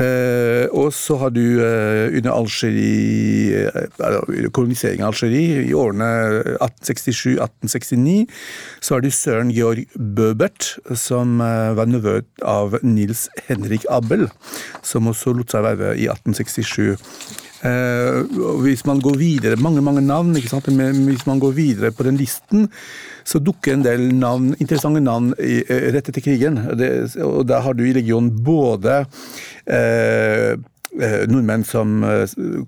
Uh, 0.00 0.64
og 0.72 0.88
så 0.96 1.18
har 1.20 1.34
du 1.36 1.42
eh, 1.60 2.14
under 2.16 2.32
Algerie, 2.32 3.66
eh, 3.68 4.46
koloniseringen 4.56 5.04
av 5.04 5.12
Algerie 5.12 5.66
i 5.66 5.74
årene 5.76 6.08
1867-1869, 6.64 8.24
så 8.80 8.96
har 8.96 9.04
du 9.04 9.10
Søren 9.12 9.52
Georg 9.52 9.84
Bøbert, 9.92 10.72
som 10.96 11.36
var 11.42 11.90
nevø 11.90 12.22
av 12.40 12.78
Nils 12.80 13.26
Henrik 13.50 13.84
Abel, 13.92 14.30
som 14.80 15.12
også 15.12 15.36
lot 15.36 15.52
seg 15.52 15.66
verve 15.68 15.92
i 16.00 16.08
1867. 16.08 16.96
Eh, 17.62 18.24
hvis 18.64 18.82
man 18.88 18.98
går 19.02 19.16
videre, 19.20 19.60
mange 19.60 19.82
mange 19.84 20.02
navn, 20.02 20.34
ikke? 20.34 20.58
Men 20.74 21.04
hvis 21.06 21.26
man 21.28 21.38
går 21.38 21.52
videre 21.54 21.92
på 21.94 22.02
den 22.02 22.18
listen, 22.18 22.66
så 23.24 23.40
dukker 23.42 23.76
en 23.76 23.86
del 23.86 24.08
navn, 24.16 24.52
interessante 24.58 25.02
navn 25.04 25.32
i, 25.38 25.60
rett 25.94 26.10
etter 26.10 26.24
krigen. 26.24 26.60
Det, 26.78 26.90
og 27.24 27.46
Da 27.48 27.62
har 27.64 27.76
du 27.78 27.84
i 27.86 27.94
regionen 27.96 28.32
både 28.44 29.04
eh, 29.66 30.54
nordmenn 31.28 31.64
som 31.64 32.02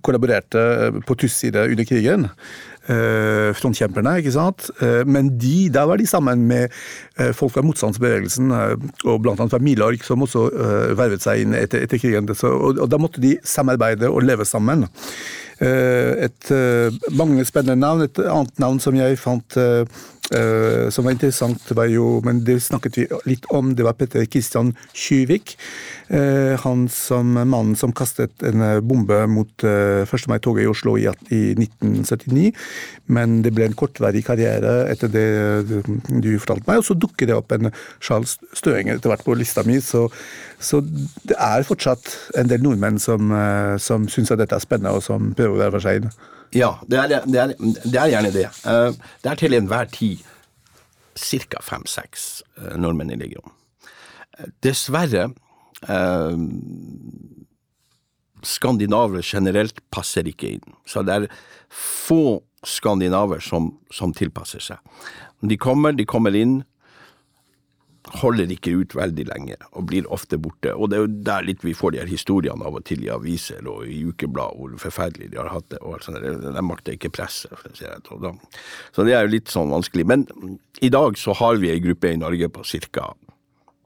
kollaborerte 0.03 0.63
på 1.05 1.19
tysk 1.21 1.43
side 1.45 1.67
under 1.75 1.85
krigen, 1.89 2.31
eh, 2.89 3.53
frontkjemperne, 3.57 4.19
ikke 4.21 4.35
sant. 4.35 4.69
Eh, 4.83 5.03
men 5.07 5.33
de, 5.41 5.69
der 5.73 5.89
var 5.89 6.01
de 6.01 6.07
sammen 6.09 6.47
med 6.49 6.69
eh, 7.19 7.33
folk 7.37 7.55
fra 7.55 7.65
motstandsbevegelsen, 7.65 8.51
eh, 8.51 8.75
og 9.05 9.29
annet 9.31 9.55
fra 9.55 9.63
Milorg, 9.63 10.05
som 10.05 10.25
også 10.25 10.47
eh, 10.51 10.91
vervet 10.99 11.25
seg 11.25 11.45
inn 11.45 11.57
etter, 11.59 11.85
etter 11.85 12.01
krigen. 12.01 12.29
Og, 12.31 12.79
og, 12.79 12.89
da 12.91 13.01
måtte 13.01 13.23
de 13.25 13.37
samarbeide 13.45 14.11
og 14.11 14.25
leve 14.27 14.47
sammen. 14.49 14.87
Eh, 15.63 16.27
et 16.29 16.51
mange 17.15 17.45
spennende 17.49 17.81
navn. 17.81 18.09
Et 18.09 18.25
annet 18.27 18.59
navn 18.63 18.83
som 18.83 18.97
jeg 18.99 19.21
fant 19.21 19.59
Uh, 20.33 20.89
som 20.89 21.05
var 21.05 21.13
interessant, 21.13 21.61
var 21.77 21.91
jo, 21.93 22.23
men 22.25 22.39
det 22.47 22.57
snakket 22.65 22.97
vi 22.97 23.05
litt 23.29 23.45
om, 23.53 23.75
det 23.77 23.85
var 23.85 23.97
Petter 23.99 24.25
Kristian 24.25 24.71
Kyvik. 24.97 25.53
Uh, 26.09 26.57
han 26.63 26.87
som 26.89 27.35
mannen 27.37 27.75
som 27.77 27.93
kastet 27.93 28.41
en 28.49 28.65
bombe 28.89 29.19
mot 29.29 29.67
uh, 29.69 30.09
1. 30.09 30.27
mai-toget 30.33 30.65
i 30.65 30.71
Oslo 30.71 30.97
i, 30.97 31.05
i, 31.29 31.43
1979. 31.61 32.55
Men 33.13 33.43
det 33.45 33.53
ble 33.53 33.69
en 33.69 33.77
kortvarig 33.77 34.25
karriere 34.25 34.87
etter 34.89 35.13
det 35.13 35.29
du 36.09 36.33
fortalte 36.41 36.71
meg. 36.71 36.81
Og 36.81 36.89
så 36.89 36.97
dukker 36.97 37.29
det 37.29 37.37
opp 37.37 37.53
en 37.53 37.69
Charles 38.01 38.39
Støing 38.57 38.95
etter 38.95 39.13
hvert 39.13 39.27
på 39.27 39.37
lista 39.37 39.67
mi, 39.69 39.77
så, 39.85 40.07
så, 40.57 40.81
det 41.29 41.37
er 41.37 41.69
fortsatt 41.69 42.15
en 42.41 42.49
del 42.49 42.65
nordmenn 42.65 42.97
som, 43.03 43.29
uh, 43.29 43.77
som 43.77 44.09
syns 44.09 44.33
at 44.33 44.41
dette 44.41 44.57
er 44.57 44.65
spennende, 44.65 44.97
og 44.97 45.05
som 45.05 45.35
prøver 45.37 45.59
å 45.59 45.67
være 45.67 45.77
for 45.77 45.91
seg. 45.91 46.15
Ja, 46.55 46.77
det 46.87 47.01
er, 47.01 47.09
det 47.27 47.41
er, 47.41 47.55
det 47.59 47.99
er 47.99 48.13
gjerne 48.13 48.33
det. 48.35 48.47
Eh, 48.71 48.91
det 49.25 49.31
er 49.33 49.41
til 49.41 49.57
enhver 49.59 49.91
tid 49.91 50.23
ca. 51.19 51.63
fem-seks 51.63 52.43
eh, 52.61 52.77
nordmenn 52.81 53.13
i 53.15 53.19
legionen. 53.21 53.55
Eh, 54.39 54.51
dessverre 54.65 55.31
Skandinaver 58.45 59.21
generelt 59.25 59.81
passer 59.93 60.29
ikke 60.29 60.55
inn. 60.57 60.75
Så 60.89 61.03
det 61.05 61.15
er 61.17 61.27
få 61.69 62.41
skandinaver 62.65 63.43
som, 63.45 63.71
som 63.93 64.13
tilpasser 64.17 64.63
seg. 64.65 64.81
De 65.45 65.57
kommer, 65.61 65.93
de 65.97 66.07
kommer 66.09 66.37
inn, 66.37 66.63
holder 68.13 68.51
ikke 68.53 68.75
ut 68.77 68.95
veldig 68.97 69.25
lenge 69.31 69.57
og 69.73 69.87
blir 69.89 70.09
ofte 70.13 70.37
borte. 70.41 70.75
Og 70.77 70.91
det 70.91 70.99
er 70.99 71.05
jo 71.05 71.13
der 71.27 71.47
litt 71.47 71.65
vi 71.65 71.75
får 71.77 71.95
de 71.95 72.03
her 72.03 72.11
historiene 72.11 72.67
av 72.67 72.77
og 72.77 72.85
til 72.89 73.05
i 73.05 73.11
aviser 73.13 73.65
og 73.71 73.87
i 73.89 74.03
ukeblad 74.05 74.59
hvor 74.59 74.75
forferdelig 74.83 75.31
de 75.33 75.41
har 75.41 75.53
hatt 75.55 75.71
det. 75.73 75.81
og 75.81 75.97
alt 75.97 76.09
sånt. 76.09 76.21
De 76.45 76.65
makter 76.65 76.99
ikke 76.99 77.13
presset. 77.15 77.55
Så 77.75 79.07
det 79.07 79.17
er 79.17 79.25
jo 79.25 79.35
litt 79.37 79.53
sånn 79.53 79.73
vanskelig. 79.73 80.07
Men 80.11 80.27
i 80.85 80.93
dag 80.93 81.17
så 81.21 81.37
har 81.41 81.61
vi 81.63 81.73
ei 81.73 81.81
gruppe 81.85 82.13
i 82.13 82.21
Norge 82.21 82.51
på 82.53 82.67
ca. 82.93 83.09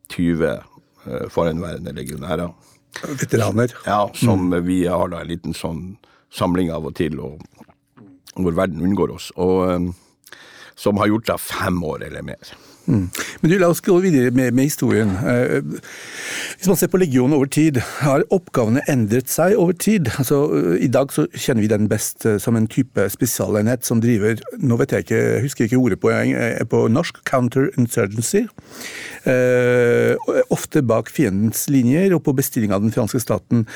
20 0.09 0.45
uh, 0.49 1.27
forhenværende 1.31 1.93
legionærer. 1.95 2.51
Veteraner. 3.05 3.75
Ja, 3.87 4.09
som 4.17 4.49
mm. 4.49 4.63
vi 4.67 4.83
har 4.89 5.13
da 5.13 5.23
en 5.23 5.31
liten 5.31 5.55
sånn 5.55 5.99
samling 6.35 6.73
av 6.73 6.89
og 6.89 6.97
til, 6.99 7.21
og, 7.21 7.43
hvor 8.35 8.57
verden 8.57 8.83
unngår 8.85 9.13
oss. 9.15 9.29
Og 9.37 9.69
um, 9.69 9.93
som 10.79 10.99
har 10.99 11.11
gjort 11.11 11.29
det 11.29 11.39
fem 11.43 11.79
år 11.85 12.07
eller 12.09 12.25
mer. 12.25 12.57
Mm. 12.88 13.11
Men 13.40 13.50
du, 13.50 13.57
La 13.61 13.68
oss 13.68 13.83
gå 13.85 13.95
videre 14.00 14.33
med, 14.33 14.54
med, 14.57 14.71
historien. 14.71 15.11
Eh, 15.28 15.61
hvis 16.57 16.68
man 16.71 16.78
ser 16.80 16.88
på 16.88 17.00
legionen 17.00 17.37
over 17.37 17.50
tid, 17.52 17.80
har 18.00 18.25
oppgavene 18.35 18.83
endret 18.88 19.28
seg 19.33 19.59
over 19.61 19.76
tid? 19.76 20.09
Altså, 20.16 20.40
eh, 20.57 20.85
I 20.87 20.90
dag 20.92 21.12
så 21.12 21.26
kjenner 21.35 21.66
vi 21.66 21.71
den 21.71 21.88
best 21.90 22.25
eh, 22.26 22.38
som 22.40 22.57
en 22.57 22.68
type 22.71 23.09
spesialenhet 23.12 23.85
som 23.87 24.00
driver 24.00 24.40
Nå 24.59 24.78
vet 24.80 24.92
jeg 24.95 25.04
ikke, 25.07 25.18
jeg 25.18 25.45
husker 25.45 25.68
ikke 25.68 25.83
ordet 25.83 26.00
på, 26.00 26.12
på 26.71 26.83
norsk. 26.92 27.21
Counterinsurgency. 27.28 28.47
Eh, 29.25 30.15
ofte 30.55 30.83
bak 30.87 31.11
fiendens 31.13 31.67
linjer 31.73 32.15
og 32.17 32.23
på 32.27 32.35
bestilling 32.39 32.73
av 32.75 32.85
den 32.85 32.95
franske 32.95 33.21
staten. 33.23 33.67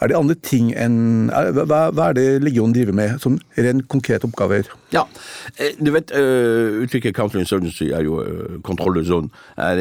Er 0.00 0.12
det 0.12 0.18
andre 0.18 0.36
ting 0.38 0.70
enn 0.78 1.30
hva, 1.32 1.88
hva, 1.90 2.08
er 2.10 2.18
det 2.18 2.26
legionen 2.44 2.74
driver 2.76 2.96
med 2.96 3.18
som 3.22 3.38
rent 3.56 3.88
konkrete 3.92 4.28
oppgaver? 4.28 4.70
Ja, 4.94 5.06
du 5.80 5.90
vet 5.94 6.12
uttrykket 6.12 7.16
counterinsurgency 7.16 7.90
er 7.94 8.06
jo 8.06 8.20
kontrollzone 8.66 9.30
er, 9.56 9.80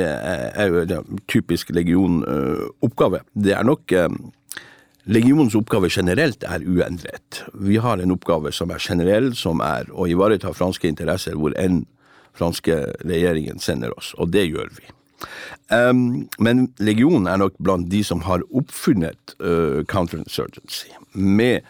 er, 0.55 0.71
jo 0.71 0.83
en 0.83 1.23
typisk 1.31 1.73
legionoppgave. 1.75 3.23
Det 3.33 3.57
er 3.57 3.67
nok 3.67 3.91
eh, 3.95 4.07
Legionens 5.09 5.55
oppgave 5.57 5.89
generelt 5.89 6.43
er 6.45 6.61
uendret. 6.61 7.39
Vi 7.57 7.79
har 7.81 7.97
en 7.97 8.13
oppgave 8.13 8.51
som 8.53 8.69
er 8.69 8.83
generell, 8.85 9.31
som 9.33 9.63
er 9.65 9.89
å 9.89 10.05
ivareta 10.05 10.53
franske 10.53 10.85
interesser 10.91 11.33
hvor 11.33 11.55
enn 11.57 11.81
franske 12.37 12.77
regjeringen 13.01 13.59
sender 13.59 13.95
oss, 13.97 14.13
og 14.21 14.29
det 14.35 14.45
gjør 14.51 14.69
vi. 14.77 14.91
Um, 15.71 16.27
men 16.39 16.67
legionen 16.83 17.29
er 17.31 17.39
nok 17.41 17.55
blant 17.63 17.89
de 17.91 18.03
som 18.03 18.25
har 18.27 18.43
oppfunnet 18.51 19.35
uh, 19.39 19.81
counterinsurgency, 19.91 20.91
med 21.13 21.61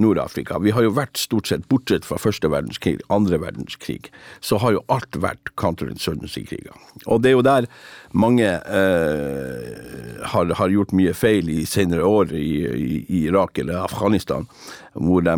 Nord-Afrika. 0.00 0.58
Vi 0.62 0.72
har 0.74 0.84
jo 0.84 0.92
vært 0.94 1.18
stort 1.18 1.50
sett, 1.50 1.66
bortsett 1.70 2.06
fra 2.06 2.18
første 2.20 2.50
verdenskrig, 2.50 3.00
andre 3.12 3.40
verdenskrig, 3.42 4.10
så 4.44 4.60
har 4.62 4.76
jo 4.76 4.84
alt 4.92 5.18
vært 5.18 5.52
counterinsurgency-kriger. 5.60 6.76
Og 7.06 7.22
det 7.22 7.32
er 7.32 7.36
jo 7.36 7.44
der 7.46 7.68
mange 8.12 8.46
eh, 8.46 10.22
har, 10.32 10.54
har, 10.60 10.72
gjort 10.72 10.94
mye 10.96 11.14
feil 11.16 11.50
i 11.50 11.64
senere 11.68 12.06
år 12.06 12.34
i, 12.36 12.48
i, 12.70 12.88
i, 13.02 13.24
Irak 13.26 13.58
eller 13.58 13.82
Afghanistan, 13.84 14.46
hvor 14.94 15.24
de 15.26 15.36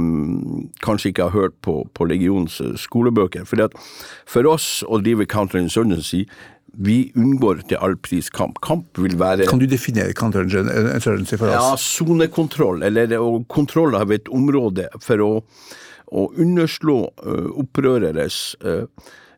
kanskje 0.84 1.12
ikke 1.12 1.28
har 1.28 1.36
hørt 1.36 1.58
på, 1.64 1.82
på 1.96 2.08
legionens 2.08 2.60
skolebøker. 2.84 3.48
Fordi 3.48 3.68
at 3.68 3.76
for 4.28 4.48
oss 4.48 4.80
å 4.84 5.00
drive 5.02 5.28
counterinsurgency 5.28 6.26
vi 6.72 7.12
unngår 7.18 7.62
til 7.68 7.80
all 7.84 7.96
pris 8.00 8.30
kamp. 8.32 8.60
Kamp 8.64 8.98
vil 8.98 9.18
være 9.20 9.46
Kan 9.50 9.60
du 9.60 9.66
definere 9.68 10.14
counterinsurgency 10.16 11.36
for 11.36 11.50
oss? 11.50 11.56
Ja, 11.56 11.76
Sonekontroll, 11.76 12.82
eller 12.82 13.12
kontroll 13.52 13.96
av 13.98 14.12
et 14.12 14.28
område 14.32 14.88
for 15.04 15.24
å, 15.24 15.32
å 16.12 16.28
underslå 16.40 16.98
uh, 17.26 17.50
opprøreres 17.60 18.56
uh, 18.64 18.86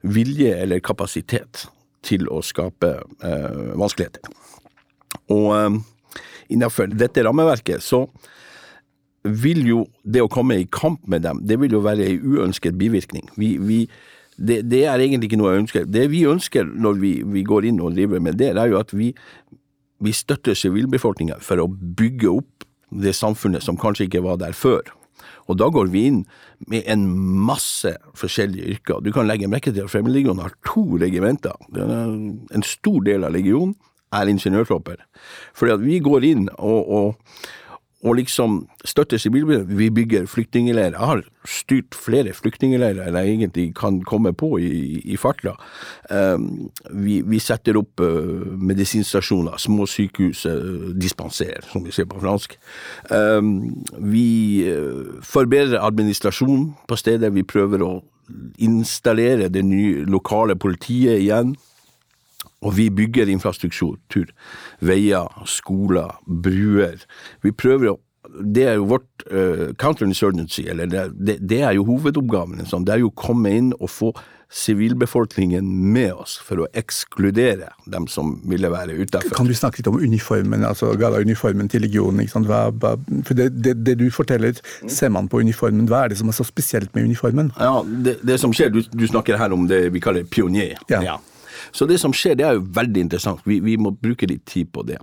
vilje 0.03 0.55
eller 0.61 0.85
kapasitet 0.85 1.67
til 2.05 2.29
å 2.29 2.43
skape 2.45 2.95
uh, 3.03 3.75
vanskeligheter. 3.81 4.31
Og 5.33 5.81
innenfor 6.53 6.91
dette 6.93 7.23
rammeverket 7.25 7.83
så 7.83 8.05
vil 9.25 9.63
jo 9.65 9.85
det 10.05 10.21
å 10.21 10.29
komme 10.29 10.59
i 10.61 10.67
kamp 10.69 11.07
med 11.09 11.25
dem, 11.25 11.41
det 11.49 11.57
vil 11.63 11.79
jo 11.79 11.81
være 11.85 12.05
en 12.11 12.35
uønsket 12.35 12.77
bivirkning. 12.77 13.31
Vi, 13.41 13.55
vi 13.57 13.79
det, 14.37 14.63
det, 14.71 14.85
er 14.89 14.99
egentlig 14.99 15.31
ikke 15.31 15.39
noe 15.41 15.53
jeg 15.53 15.65
ønsker. 15.65 15.87
Det 15.87 16.09
vi 16.13 16.25
ønsker 16.27 16.67
når 16.67 16.99
vi, 17.03 17.13
vi 17.37 17.45
går 17.47 17.69
inn 17.71 17.81
og 17.83 17.95
driver 17.95 18.23
med 18.23 18.39
det, 18.41 18.53
er 18.55 18.73
jo 18.73 18.81
at 18.81 18.93
vi, 18.97 19.13
vi 20.03 20.13
støtter 20.15 20.59
sivilbefolkninga 20.59 21.39
for 21.45 21.63
å 21.63 21.71
bygge 21.71 22.33
opp 22.33 22.69
det 22.95 23.15
samfunnet 23.17 23.65
som 23.65 23.79
kanskje 23.81 24.09
ikke 24.09 24.25
var 24.27 24.39
der 24.43 24.55
før. 24.57 24.83
Og 25.49 25.59
da 25.61 25.69
går 25.73 25.91
vi 25.93 26.07
inn 26.09 26.21
med 26.71 26.87
en 26.91 27.05
masse 27.47 27.91
forskjellige 28.17 28.77
yrker. 28.77 29.03
Du 29.05 29.11
kan 29.13 29.29
legge 29.29 29.51
merke 29.51 29.73
til 29.73 29.85
at 29.85 29.93
Fremmedlegionen 29.93 30.43
har 30.45 30.55
to 30.67 30.85
regimenter. 31.01 31.57
En 31.77 32.65
stor 32.65 33.03
del 33.05 33.27
av 33.27 33.35
legionen 33.35 33.75
er 34.15 34.31
ingeniørtropper. 34.31 35.03
Fordi 35.57 35.75
at 35.75 35.85
vi 35.85 36.01
går 36.03 36.27
inn 36.31 36.49
og, 36.55 36.81
og 36.89 37.45
og 38.05 38.19
liksom 38.19 38.59
støtter 38.85 39.19
sivilbefolkningen. 39.19 39.79
Vi 39.79 39.91
bygger 39.91 40.27
flyktningleirer. 40.29 40.93
Jeg 40.99 41.09
har 41.09 41.23
styrt 41.49 41.97
flere 41.97 42.35
flyktningleirer 42.37 43.09
enn 43.09 43.17
jeg 43.17 43.33
egentlig 43.33 43.67
kan 43.79 44.03
komme 44.05 44.35
på 44.37 44.59
i, 44.61 45.01
i 45.05 45.17
farta. 45.21 45.55
Um, 46.11 46.69
vi, 46.93 47.23
vi, 47.25 47.41
setter 47.41 47.79
opp 47.81 48.01
uh, 48.05 48.45
medisinstasjoner, 48.61 49.57
små 49.61 49.89
sykehus, 49.89 50.45
uh, 50.47 50.93
dispenser, 51.01 51.65
som 51.73 51.85
vi 51.85 51.95
sier 51.97 52.09
på 52.11 52.21
fransk. 52.21 52.59
Um, 53.09 53.55
vi 53.99 54.29
uh, 54.69 55.21
forbedrer 55.25 55.81
administrasjonen 55.81 56.75
på 56.89 57.01
stedet. 57.01 57.33
Vi 57.35 57.47
prøver 57.49 57.85
å 57.85 57.95
installere 58.61 59.49
det 59.53 59.65
nye 59.65 60.05
lokale 60.09 60.57
politiet 60.61 61.21
igjen. 61.25 61.57
Og 62.65 62.77
vi 62.79 62.89
bygger 62.91 63.31
infrastruktur. 63.31 64.33
Veier, 64.85 65.29
skoler, 65.49 66.17
bruer. 66.27 67.05
Vi 67.45 67.53
prøver 67.53 67.95
å 67.95 68.01
det 68.35 68.65
er 68.67 68.79
jo 68.81 68.87
vårt 68.89 69.25
uh, 69.31 69.75
counterinsurgency, 69.79 70.65
eller 70.73 70.89
det, 70.91 71.03
det, 71.15 71.37
det, 71.45 71.61
er 71.63 71.75
jo 71.77 71.85
hovedoppgaven. 71.87 72.57
Liksom. 72.63 72.87
Det 72.87 72.95
er 72.95 73.03
jo 73.03 73.11
å 73.13 73.19
komme 73.21 73.53
inn 73.53 73.69
og 73.77 73.91
få 73.93 74.15
sivilbefolkningen 74.55 75.67
med 75.93 76.13
oss 76.15 76.37
for 76.43 76.63
å 76.63 76.69
ekskludere 76.79 77.73
dem 77.91 78.07
som 78.11 78.37
ville 78.49 78.71
være 78.71 78.95
utenfor. 79.01 79.35
Kan 79.35 79.49
du 79.51 79.55
snakke 79.57 79.81
litt 79.81 79.91
om 79.91 79.99
uniformen, 79.99 80.67
altså 80.69 80.93
gala-uniformen 81.01 81.71
til 81.73 81.83
legionen? 81.87 82.23
Hva, 82.47 82.69
hva, 82.71 82.95
for 83.27 83.39
det, 83.39 83.51
det, 83.65 83.77
det, 83.83 83.97
du 83.99 84.07
forteller, 84.15 84.57
ser 84.87 85.11
man 85.15 85.29
på 85.31 85.43
uniformen. 85.43 85.89
Hva 85.91 86.05
er 86.05 86.15
det 86.15 86.21
som 86.23 86.31
er 86.31 86.39
så 86.39 86.47
spesielt 86.47 86.95
med 86.95 87.09
uniformen? 87.11 87.51
Ja, 87.59 87.83
Det, 87.85 88.39
som 88.41 88.55
skjer, 88.55 88.71
du, 88.75 88.83
du, 88.93 89.07
snakker 89.11 89.41
her 89.41 89.53
om 89.55 89.67
det 89.71 89.89
vi 89.95 90.03
kaller 90.03 90.27
pioner. 90.29 90.79
Ja. 90.93 91.03
ja. 91.03 91.19
Så 91.73 91.89
det 91.89 92.01
som 92.03 92.15
skjer, 92.17 92.37
det 92.39 92.47
er 92.49 92.59
jo 92.59 92.69
veldig 92.77 93.07
interessant. 93.07 93.43
Vi, 93.49 93.61
vi 93.65 93.79
må 93.81 93.95
bruke 93.95 94.29
litt 94.31 94.45
tid 94.51 94.73
på 94.75 94.85
det. 94.89 95.01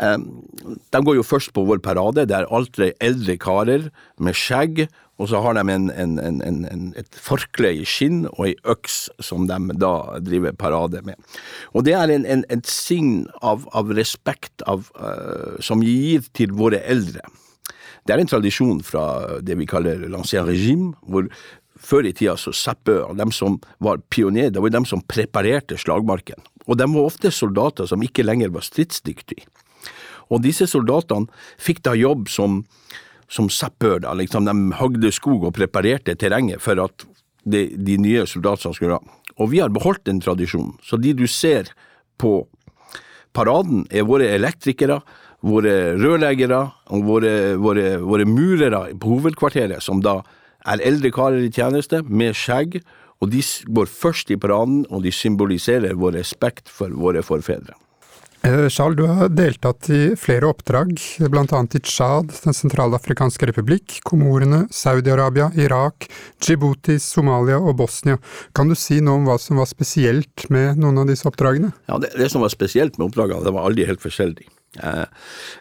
Um, 0.00 0.46
de 0.94 1.02
går 1.04 1.18
jo 1.18 1.26
først 1.26 1.52
på 1.56 1.66
vår 1.68 1.82
parade. 1.84 2.24
Det 2.28 2.36
er 2.36 2.48
alltid 2.48 2.96
eldre 3.04 3.36
karer 3.40 3.88
med 4.22 4.38
skjegg, 4.38 4.86
og 5.20 5.28
så 5.28 5.42
har 5.44 5.58
de 5.58 5.66
en, 5.68 5.90
en, 5.92 6.40
en, 6.40 6.84
et 6.96 7.18
forkle 7.20 7.74
i 7.82 7.84
skinn 7.84 8.22
og 8.30 8.46
ei 8.46 8.54
øks 8.72 9.02
som 9.20 9.44
de 9.50 9.58
da 9.76 9.92
driver 10.24 10.56
parade 10.56 11.02
med. 11.04 11.20
Og 11.74 11.84
det 11.84 11.98
er 11.98 12.14
et 12.16 12.70
sign 12.70 13.26
av, 13.44 13.66
av 13.76 13.92
respekt 13.98 14.64
av, 14.64 14.88
uh, 14.96 15.60
som 15.60 15.84
gir 15.84 16.24
til 16.32 16.56
våre 16.56 16.80
eldre. 16.80 17.26
Det 18.08 18.14
er 18.14 18.22
en 18.22 18.30
tradisjon 18.30 18.80
fra 18.82 19.04
det 19.44 19.58
vi 19.60 19.68
kaller 19.68 20.06
l'ancien 20.08 20.46
regime, 20.48 20.94
hvor 21.04 21.28
før 21.80 22.08
i 22.08 22.12
tida 22.16 22.36
så 22.38 22.52
Seppø, 22.54 23.02
de 23.16 23.26
som 23.34 23.58
var 23.82 24.02
pionerer, 24.12 24.52
det 24.54 24.62
var 24.62 24.72
de 24.74 24.84
som 24.88 25.02
preparerte 25.08 25.78
slagmarken. 25.80 26.40
Og 26.68 26.78
de 26.78 26.86
var 26.92 27.08
ofte 27.08 27.32
soldater 27.34 27.88
som 27.90 28.02
ikke 28.04 28.24
lenger 28.26 28.52
var 28.54 28.66
stridsdyktige. 28.66 29.46
Og 30.30 30.44
disse 30.44 30.68
soldatene 30.70 31.30
fikk 31.58 31.82
da 31.86 31.96
jobb 31.98 32.28
som, 32.30 32.60
som 33.26 33.48
seppør, 33.50 33.98
da. 34.04 34.14
Liksom, 34.14 34.46
de 34.46 34.76
hogde 34.78 35.10
skog 35.14 35.48
og 35.48 35.56
preparerte 35.56 36.14
terrenget 36.14 36.62
for 36.62 36.78
at 36.84 37.06
de, 37.42 37.66
de 37.74 37.96
nye 37.98 38.26
soldatene 38.30 38.76
skulle 38.76 39.00
ha. 39.00 39.18
Og 39.40 39.50
vi 39.50 39.62
har 39.62 39.72
beholdt 39.72 40.04
den 40.06 40.20
tradisjonen. 40.22 40.76
Så 40.84 41.00
de 41.00 41.14
du 41.16 41.26
ser 41.26 41.72
på 42.20 42.44
paraden, 43.34 43.86
er 43.90 44.06
våre 44.06 44.28
elektrikere, 44.36 45.00
våre 45.46 45.94
rørleggere 45.96 46.60
og 46.92 47.06
våre, 47.06 47.32
våre, 47.56 47.94
våre 48.04 48.26
murere 48.28 48.82
på 49.00 49.14
hovedkvarteret, 49.16 49.80
som 49.82 50.02
da 50.04 50.20
er 50.66 50.82
eldre 50.84 51.12
karer 51.14 51.44
i 51.44 51.52
tjeneste 51.52 52.02
med 52.06 52.36
skjegg, 52.38 52.80
og 53.20 53.30
de 53.32 53.42
går 53.68 53.90
først 53.92 54.32
i 54.32 54.40
paraden, 54.40 54.84
og 54.88 55.04
de 55.04 55.12
symboliserer 55.12 55.96
vår 56.00 56.16
respekt 56.20 56.72
for 56.72 56.92
våre 56.96 57.22
forfedre. 57.24 57.76
Eh, 58.42 58.68
Charles, 58.72 58.96
du 58.96 59.04
har 59.04 59.28
deltatt 59.28 59.90
i 59.92 60.14
flere 60.16 60.48
oppdrag, 60.48 60.94
bl.a. 61.28 61.44
i 61.44 61.80
Tsjad, 61.84 62.30
Den 62.44 62.56
sentralafrikanske 62.56 63.50
republikk, 63.50 63.98
Komorene, 64.08 64.62
Saudi-Arabia, 64.72 65.50
Irak, 65.60 66.08
Djibouti, 66.40 66.96
Somalia 67.04 67.58
og 67.60 67.76
Bosnia. 67.82 68.16
Kan 68.56 68.72
du 68.72 68.78
si 68.78 69.02
noe 69.04 69.20
om 69.20 69.28
hva 69.28 69.36
som 69.40 69.60
var 69.60 69.68
spesielt 69.68 70.48
med 70.48 70.80
noen 70.80 71.02
av 71.02 71.12
disse 71.12 71.28
oppdragene? 71.28 71.74
Ja, 71.90 72.00
Det, 72.00 72.14
det 72.16 72.30
som 72.32 72.40
var 72.40 72.48
spesielt 72.48 72.96
med 72.96 73.10
oppdragene, 73.10 73.44
det 73.44 73.52
var 73.52 73.68
aldri 73.68 73.84
helt 73.84 74.00
forskjellig. 74.00 74.48
Eh, 74.78 75.00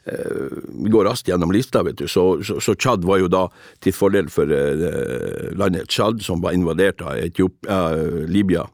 eh, 0.06 0.48
vi 0.84 0.89
går 0.89 1.06
raskt 1.06 1.28
gjennom 1.28 1.51
lista, 1.51 1.82
vet 1.84 1.98
du. 1.98 2.08
Så, 2.08 2.44
så, 2.44 2.60
så 2.62 2.75
Tsjad 2.78 3.06
var 3.10 3.18
jo 3.18 3.30
da 3.32 3.48
til 3.82 3.96
fordel 3.96 4.30
for 4.30 4.51
eh, 4.54 5.50
landet 5.58 5.89
Tsjad, 5.89 6.22
som 6.22 6.44
var 6.44 6.54
invadert 6.54 7.01
av 7.01 7.18
Etiopia, 7.18 7.80
Libya, 8.30 8.68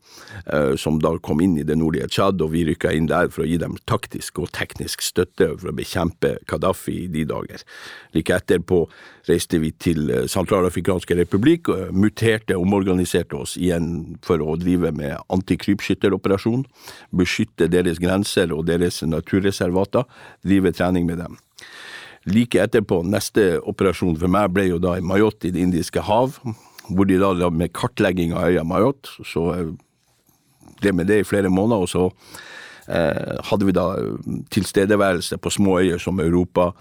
som 0.79 0.97
da 0.99 1.13
kom 1.23 1.39
inn 1.43 1.55
i 1.59 1.63
det 1.67 1.77
nordlige 1.79 2.09
Tsjad, 2.11 2.41
og 2.43 2.51
vi 2.51 2.65
rykka 2.67 2.91
inn 2.95 3.07
der 3.07 3.29
for 3.31 3.45
å 3.45 3.47
gi 3.47 3.57
dem 3.61 3.77
taktisk 3.87 4.41
og 4.43 4.51
teknisk 4.55 5.03
støtte 5.05 5.53
for 5.53 5.71
å 5.71 5.75
bekjempe 5.75 6.35
Kadafi 6.49 7.05
i 7.05 7.11
de 7.11 7.23
dager. 7.29 7.63
Like 8.15 8.35
etterpå 8.35 8.83
reiste 9.29 9.59
vi 9.63 9.71
til 9.81 10.11
Sentralafrikanske 10.29 11.15
republikk, 11.17 11.71
muterte, 11.95 12.57
omorganiserte 12.59 13.39
oss 13.39 13.55
igjen 13.57 14.17
for 14.25 14.43
å 14.43 14.57
drive 14.59 14.91
med 14.95 15.15
antikrypskytteroperasjon, 15.33 16.65
beskytte 17.15 17.69
deres 17.71 18.01
grenser 18.03 18.53
og 18.53 18.67
deres 18.69 19.01
naturreservater 19.07 20.05
drive 20.45 20.71
trening 20.75 21.05
med 21.07 21.21
dem. 21.23 21.37
Like 22.25 22.61
etterpå, 22.61 23.03
neste 23.05 23.59
operasjon 23.61 24.17
for 24.17 24.31
meg 24.31 24.53
ble 24.53 24.69
jo 24.71 24.79
da 24.81 24.95
i 24.97 25.05
Mayotte 25.05 25.49
i 25.49 25.53
Det 25.53 25.61
indiske 25.61 26.01
hav, 26.07 26.39
hvor 26.89 27.05
de 27.05 27.19
da 27.21 27.49
med 27.49 27.73
kartlegging 27.73 28.33
av 28.33 28.49
øya 28.49 28.63
Mayotte, 28.65 29.13
så 29.25 29.47
eh, 29.53 29.71
drev 30.81 30.95
med 30.95 31.07
det 31.07 31.21
i 31.21 31.27
flere 31.27 31.49
måneder, 31.49 31.85
og 31.85 31.89
så 31.89 32.05
eh, 32.89 33.37
hadde 33.49 33.65
vi 33.65 33.75
da 33.75 33.85
tilstedeværelse 34.53 35.37
på 35.37 35.49
små 35.53 35.79
øyer 35.79 36.01
som 36.01 36.19
Europa, 36.19 36.71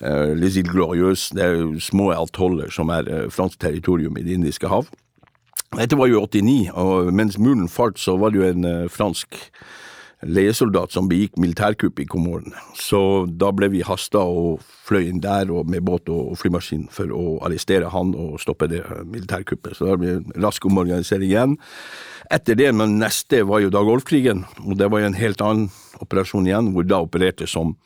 eh, 0.00 0.34
Les 0.34 0.56
Îles 0.56 0.72
Glorieuses, 0.72 1.30
det 1.30 1.44
er 1.44 1.80
små 1.80 2.10
atoller 2.14 2.70
som 2.70 2.88
er 2.88 3.08
eh, 3.08 3.30
fransk 3.30 3.60
territorium 3.60 4.18
i 4.18 4.22
Det 4.22 4.34
indiske 4.34 4.68
hav. 4.68 4.86
Dette 5.76 5.98
var 5.98 6.08
jo 6.08 6.22
89, 6.24 6.70
og 6.72 7.12
mens 7.12 7.38
muren 7.38 7.68
falt, 7.68 7.98
så 8.00 8.16
var 8.16 8.30
det 8.30 8.40
jo 8.40 8.48
en 8.48 8.64
eh, 8.64 8.88
fransk 8.88 9.36
leiesoldat 10.26 10.92
som 10.92 11.06
begikk 11.10 11.36
militærkupp 11.38 12.00
i 12.02 12.06
Komoren. 12.10 12.54
Så 12.74 13.26
da 13.30 13.52
ble 13.54 13.68
vi 13.70 13.84
hasta 13.86 14.18
og 14.18 14.64
fløy 14.88 15.06
inn 15.12 15.20
der 15.22 15.50
med 15.68 15.84
båt 15.86 16.10
og 16.10 16.34
flymaskin 16.40 16.88
for 16.90 17.12
å 17.14 17.38
arrestere 17.46 17.90
han 17.92 18.14
og 18.18 18.40
stoppe 18.42 18.66
det 18.70 18.82
militærkuppet. 19.06 19.76
Så 19.78 19.86
da 19.86 19.98
ble 20.00 20.18
rask 20.42 20.64
omorganisering 20.66 21.28
igjen. 21.28 21.58
Etter 22.34 22.58
det, 22.58 22.72
men 22.74 22.98
neste 22.98 23.44
var 23.46 23.62
jo 23.62 23.70
da 23.70 23.84
Golfkrigen, 23.86 24.44
og 24.66 24.78
det 24.80 24.90
var 24.90 25.04
jo 25.04 25.12
en 25.12 25.20
helt 25.20 25.44
annen 25.44 25.70
operasjon 26.02 26.48
igjen, 26.50 26.72
hvor 26.74 26.88
da 26.88 27.02
opererte 27.04 27.46
som 27.46 27.76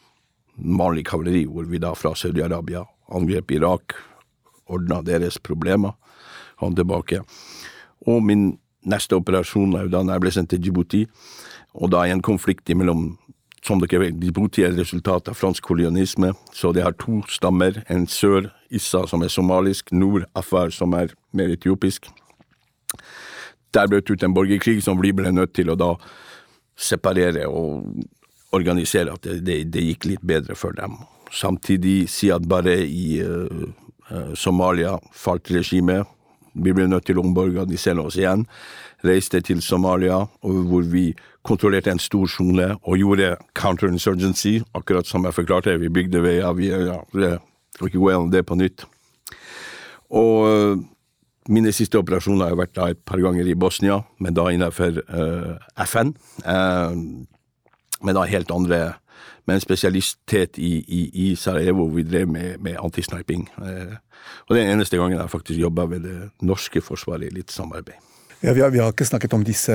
vanlig 0.57 1.05
kavaleri, 1.09 1.45
hvor 1.49 1.69
vi 1.69 1.81
da 1.83 1.93
fra 1.97 2.15
Saudi-Arabia 2.17 2.85
angrep 3.13 3.53
Irak, 3.53 3.95
ordna 4.73 5.03
deres 5.05 5.39
problemer, 5.39 5.93
han 6.63 6.77
tilbake. 6.79 7.21
Og 8.09 8.23
min 8.25 8.53
neste 8.89 9.17
operasjon 9.19 9.77
er 9.77 9.87
jo 9.87 9.93
da 9.93 10.03
jeg 10.09 10.23
ble 10.25 10.33
sendt 10.35 10.51
til 10.53 10.63
Djibouti 10.63 11.05
og 11.75 11.93
da 11.93 12.05
er 12.05 12.15
en 12.15 12.25
konflikt 12.25 12.71
imellom 12.73 13.13
som 13.63 13.79
dere 13.79 14.01
vet, 14.03 14.17
Djibouti 14.19 14.65
er 14.65 14.73
et 14.73 14.81
resultat 14.81 15.29
av 15.31 15.39
fransk 15.39 15.63
kolonialisme, 15.69 16.33
så 16.51 16.73
det 16.75 16.83
har 16.83 16.97
to 16.99 17.21
stammer. 17.31 17.79
En 17.93 18.09
sør, 18.11 18.49
Issa, 18.75 19.05
som 19.07 19.23
er 19.23 19.31
somalisk, 19.31 19.93
nord, 19.95 20.27
Afar, 20.35 20.73
som 20.75 20.97
er 20.99 21.15
mer 21.31 21.53
etiopisk. 21.55 22.09
Der 23.73 23.87
brøt 23.89 24.11
ut 24.11 24.25
en 24.27 24.35
borgerkrig 24.35 24.83
som 24.83 24.99
vi 25.01 25.15
ble 25.15 25.31
nødt 25.31 25.55
til 25.55 25.71
å 25.71 25.79
da 25.79 25.93
separere 26.75 27.47
og 27.47 27.87
organisere 28.53 29.15
at 29.15 29.23
det, 29.25 29.39
det, 29.47 29.61
det 29.73 29.87
gikk 29.87 30.11
litt 30.11 30.27
bedre 30.27 30.59
for 30.59 30.75
dem. 30.77 30.99
Samtidig 31.33 32.11
si 32.11 32.33
at 32.35 32.45
bare 32.45 32.81
i 32.83 33.23
uh, 33.23 34.35
Somalia 34.35 34.99
falt 35.15 35.55
regimet. 35.55 36.03
Vi 36.53 36.75
ble 36.75 36.85
nødt 36.91 37.07
til 37.09 37.17
å 37.17 37.25
omorganisere 37.25 38.03
oss 38.03 38.19
igjen 38.19 38.43
reiste 39.07 39.41
til 39.41 39.63
Somalia, 39.63 40.25
hvor 40.43 40.83
vi 40.87 41.13
kontrollerte 41.43 41.91
en 41.91 41.99
stor 42.03 42.29
sone 42.31 42.69
og 42.83 42.99
gjorde 42.99 43.37
counterinsurgency, 43.59 44.61
akkurat 44.75 45.07
som 45.07 45.25
jeg 45.27 45.35
forklarte. 45.35 45.79
Vi 45.81 45.91
bygde 45.91 46.23
veier. 46.23 46.53
Vi 46.55 46.71
ja, 46.71 47.01
skal 47.75 47.91
ikke 47.91 47.99
gå 47.99 48.11
gjennom 48.11 48.31
det 48.33 48.45
på 48.47 48.59
nytt. 48.59 48.87
Og 50.13 50.49
eh, 50.49 50.83
mine 51.51 51.73
siste 51.75 51.99
operasjoner 51.99 52.53
har 52.53 52.59
vært 52.61 52.75
da 52.77 52.89
et 52.93 53.01
par 53.09 53.21
ganger 53.23 53.49
i 53.49 53.59
Bosnia, 53.59 54.03
men 54.23 54.37
da 54.37 54.47
innenfor 54.53 55.01
uh, 55.09 55.57
eh, 55.59 55.87
FN. 55.89 56.13
Uh, 56.45 56.53
eh, 56.53 56.99
men 58.03 58.19
da 58.19 58.27
helt 58.27 58.51
andre 58.51 58.99
Med 59.43 59.57
en 59.57 59.61
spesialitet 59.61 60.59
i, 60.59 60.85
i, 60.87 61.01
i 61.15 61.35
Sarajevo, 61.35 61.89
vi 61.91 62.05
drev 62.07 62.29
med, 62.31 62.61
med 62.63 62.77
antisniping. 62.79 63.49
Uh, 63.59 63.99
og 64.47 64.55
det 64.55 64.61
er 64.61 64.69
den 64.69 64.77
eneste 64.77 64.97
gangen 64.97 65.19
jeg 65.19 65.31
faktisk 65.31 65.59
jobba 65.59 65.89
ved 65.91 66.05
det 66.07 66.31
norske 66.47 66.79
forsvaret 66.81 67.27
i 67.27 67.35
litt 67.35 67.51
samarbeid. 67.51 67.99
Ja, 68.45 68.53
vi, 68.53 68.61
har, 68.61 68.71
vi, 68.71 68.79
har, 68.83 68.91
ikke 68.91 69.07
snakket 69.07 69.35
om 69.37 69.45
disse 69.47 69.75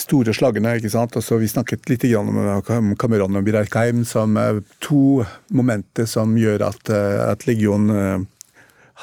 store 0.00 0.32
slagene. 0.32 0.78
ikke 0.78 0.88
sant? 0.88 1.16
Altså, 1.18 1.36
vi 1.36 1.50
snakket 1.52 1.90
litt 1.90 2.06
om, 2.16 2.30
om 2.40 2.94
Cameron 2.96 3.36
og 3.36 3.44
Birkeim 3.44 4.00
som 4.08 4.38
to 4.80 5.26
momenter 5.52 6.08
som 6.08 6.32
gjør 6.40 6.64
at, 6.70 6.88
eh, 6.88 7.18
at 7.28 7.44
legion 7.44 7.90
eh, 7.92 8.24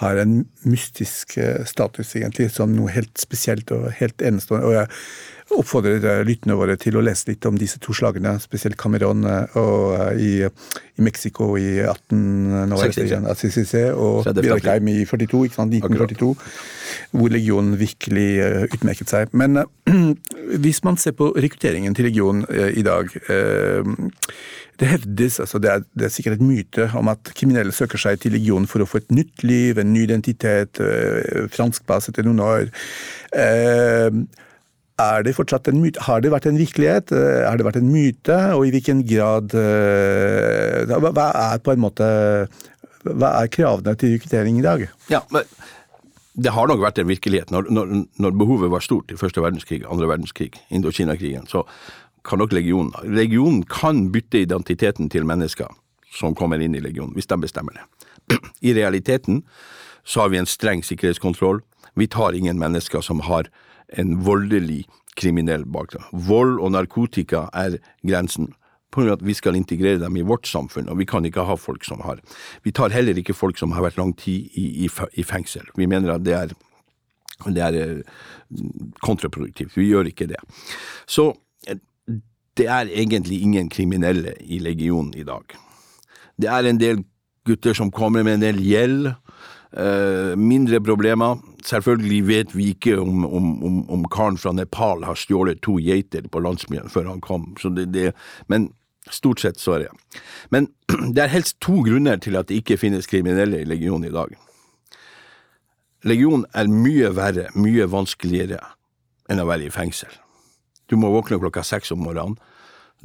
har 0.02 0.22
en 0.24 0.40
mystisk 0.66 1.38
eh, 1.38 1.62
status, 1.70 2.16
egentlig, 2.18 2.50
som 2.56 2.74
noe 2.74 2.90
helt 2.96 3.14
spesielt 3.22 3.70
og 3.78 3.92
helt 4.00 4.26
enestående. 4.26 4.66
Og 4.66 4.74
jeg 4.80 4.90
oppfordrer 5.54 6.02
lyttene 6.02 6.26
lytterne 6.26 6.56
våre 6.58 6.76
til 6.80 6.96
å 6.98 7.02
lese 7.06 7.30
litt 7.30 7.46
om 7.46 7.58
disse 7.58 7.78
to 7.80 7.94
slagene, 7.94 8.40
spesielt 8.42 8.78
Cameron 8.78 9.24
eh, 9.30 9.46
og 9.60 9.94
eh, 9.94 10.18
i, 10.18 10.50
i 10.98 11.02
Mexico 11.06 11.58
i 11.58 11.80
1866 11.84 13.94
og 13.94 14.26
Birkheim 14.40 14.88
i 14.90 15.06
42, 15.06 15.46
ikke 15.46 15.56
sant, 15.56 15.74
1942, 15.74 16.36
hvor 17.14 17.30
legionen 17.30 17.78
virkelig 17.78 18.42
utmerket 18.74 19.10
seg. 19.12 19.28
Men 19.34 19.66
hvis 20.64 20.84
man 20.84 20.98
ser 20.98 21.12
på 21.18 21.34
rekrutteringen 21.36 21.96
til 21.96 22.06
legionen 22.10 22.46
i 22.50 22.84
dag 22.86 23.10
det 24.76 24.88
hevdes, 24.92 25.40
altså 25.40 25.60
det 25.64 25.70
er, 25.72 25.84
det 25.96 26.06
er, 26.08 26.12
sikkert 26.12 26.36
et 26.36 26.44
myte 26.44 26.90
om 27.00 27.08
at 27.08 27.32
kriminelle 27.38 27.72
søker 27.72 27.98
seg 28.02 28.20
til 28.20 28.32
legionen 28.36 28.68
for 28.68 28.84
å 28.84 28.88
få 28.90 28.98
et 29.00 29.12
nytt 29.14 29.44
liv, 29.48 29.80
en 29.80 29.94
ny 29.94 30.04
identitet, 30.04 30.82
fransk 31.56 31.86
base 31.88 32.12
etter 32.12 32.28
noen 32.28 32.44
år. 32.44 32.68
er 33.32 34.12
det? 34.98 35.98
Har 36.06 36.22
det 36.22 36.32
vært 36.32 36.48
en 36.48 36.58
virkelighet? 36.60 37.12
Eh, 37.12 37.44
har 37.48 37.58
det 37.58 37.66
vært 37.68 37.80
en 37.82 37.92
myte? 37.92 38.38
Og 38.56 38.68
i 38.68 38.72
hvilken 38.72 39.04
grad 39.08 39.56
eh, 39.56 40.86
Hva 40.88 41.30
er 41.52 41.60
på 41.60 41.74
en 41.74 41.84
måte 41.84 42.08
Hva 43.04 43.32
er 43.42 43.52
kravene 43.52 43.96
til 44.00 44.16
rekruttering 44.16 44.60
i 44.60 44.66
dag? 44.66 44.88
Ja, 45.12 45.22
men 45.32 45.44
det 46.36 46.52
har 46.52 46.68
nok 46.68 46.82
vært 46.84 46.98
en 47.00 47.08
virkelighet. 47.08 47.52
Når, 47.52 47.70
når, 47.72 47.92
når 48.20 48.34
behovet 48.36 48.72
var 48.72 48.84
stort 48.84 49.12
i 49.12 49.16
første 49.16 49.40
verdenskrig, 49.40 49.86
andre 49.88 50.10
verdenskrig, 50.10 50.52
Indokina-krigen, 50.68 51.48
så 51.48 51.64
kan 52.28 52.42
nok 52.42 52.52
legionen 52.52 52.92
Legionen 53.08 53.64
kan 53.64 54.10
bytte 54.12 54.42
identiteten 54.44 55.08
til 55.10 55.24
mennesker 55.24 55.72
som 56.16 56.36
kommer 56.36 56.60
inn 56.60 56.76
i 56.76 56.82
legionen, 56.84 57.14
hvis 57.16 57.28
de 57.28 57.38
bestemmer 57.40 57.78
det. 57.78 58.36
I 58.70 58.74
realiteten 58.76 59.44
så 60.04 60.26
har 60.26 60.34
vi 60.34 60.42
en 60.42 60.50
streng 60.50 60.84
sikkerhetskontroll. 60.84 61.62
Vi 61.96 62.08
tar 62.08 62.36
ingen 62.36 62.60
mennesker 62.60 63.02
som 63.02 63.24
har 63.28 63.50
en 63.94 64.20
voldelig 64.26 64.86
kriminell 65.16 65.66
bakgrunn. 65.66 66.06
Vold 66.12 66.60
og 66.60 66.74
narkotika 66.76 67.48
er 67.54 67.80
grensen. 68.06 68.54
På 68.96 69.04
at 69.12 69.24
vi 69.26 69.34
skal 69.36 69.58
integrere 69.58 70.00
dem 70.00 70.16
i 70.16 70.24
vårt 70.24 70.48
samfunn, 70.48 70.88
og 70.88 71.02
vi 71.02 71.08
kan 71.10 71.26
ikke 71.28 71.44
ha 71.44 71.58
folk 71.60 71.84
som 71.84 72.00
har 72.06 72.22
Vi 72.64 72.72
tar 72.72 72.94
heller 72.96 73.18
ikke 73.18 73.34
folk 73.34 73.58
som 73.58 73.74
har 73.76 73.84
vært 73.84 73.98
lang 73.98 74.14
tid 74.16 74.48
i, 74.56 74.86
i, 74.86 74.90
i 75.14 75.24
fengsel. 75.24 75.68
Vi 75.76 75.86
mener 75.86 76.14
at 76.14 76.24
det 76.24 76.34
er, 76.34 76.54
det 77.48 77.62
er 77.62 77.76
eh, 77.76 78.04
kontraproduktivt. 79.04 79.76
Vi 79.76 79.90
gjør 79.90 80.08
ikke 80.08 80.30
det. 80.32 80.40
Så 81.08 81.34
eh, 81.68 81.76
det 82.56 82.68
er 82.68 82.88
egentlig 82.88 83.42
ingen 83.42 83.70
kriminelle 83.70 84.38
i 84.40 84.60
legionen 84.60 85.14
i 85.16 85.28
dag. 85.28 85.44
Det 86.40 86.48
er 86.48 86.64
en 86.64 86.80
del 86.80 87.04
gutter 87.46 87.74
som 87.74 87.92
kommer 87.92 88.24
med 88.24 88.40
en 88.40 88.48
del 88.48 88.64
gjeld 88.64 89.12
Uh, 89.76 90.38
mindre 90.40 90.80
problemer. 90.80 91.36
Selvfølgelig 91.66 92.22
vet 92.28 92.56
vi 92.56 92.70
ikke 92.76 93.00
om, 93.02 93.26
om, 93.26 93.46
om, 93.64 93.78
om, 93.90 94.08
karen 94.14 94.38
fra 94.38 94.54
Nepal 94.54 95.04
har 95.08 95.18
stjålet 95.18 95.64
to 95.66 95.80
geiter 95.82 96.28
på 96.30 96.42
landsbyen 96.46 96.92
før 96.94 97.10
han 97.10 97.22
kom, 97.26 97.56
det, 97.74 97.88
det, 97.94 98.12
men 98.52 98.70
stort 99.10 99.42
sett 99.42 99.62
så 99.62 99.78
er 99.78 99.86
det. 99.86 100.20
Men 100.54 100.70
det 101.16 101.24
er 101.24 101.34
helst 101.34 101.58
to 101.66 101.82
grunner 101.86 102.22
til 102.22 102.38
at 102.38 102.50
det 102.50 102.62
ikke 102.62 102.78
finnes 102.82 103.10
kriminelle 103.10 103.64
i 103.64 103.70
legionen 103.70 104.10
i 104.10 104.14
dag. 104.14 104.36
Legionen 106.06 106.46
er 106.54 106.70
mye 106.70 107.10
verre, 107.18 107.48
mye 107.58 107.88
vanskeligere 107.90 108.62
enn 109.30 109.42
å 109.42 109.48
være 109.50 109.66
i 109.66 109.74
fengsel. 109.74 110.12
Du 110.86 111.00
må 111.02 111.10
våkne 111.10 111.42
klokka 111.42 111.64
seks 111.66 111.90
om 111.96 112.04
morgenen 112.06 112.38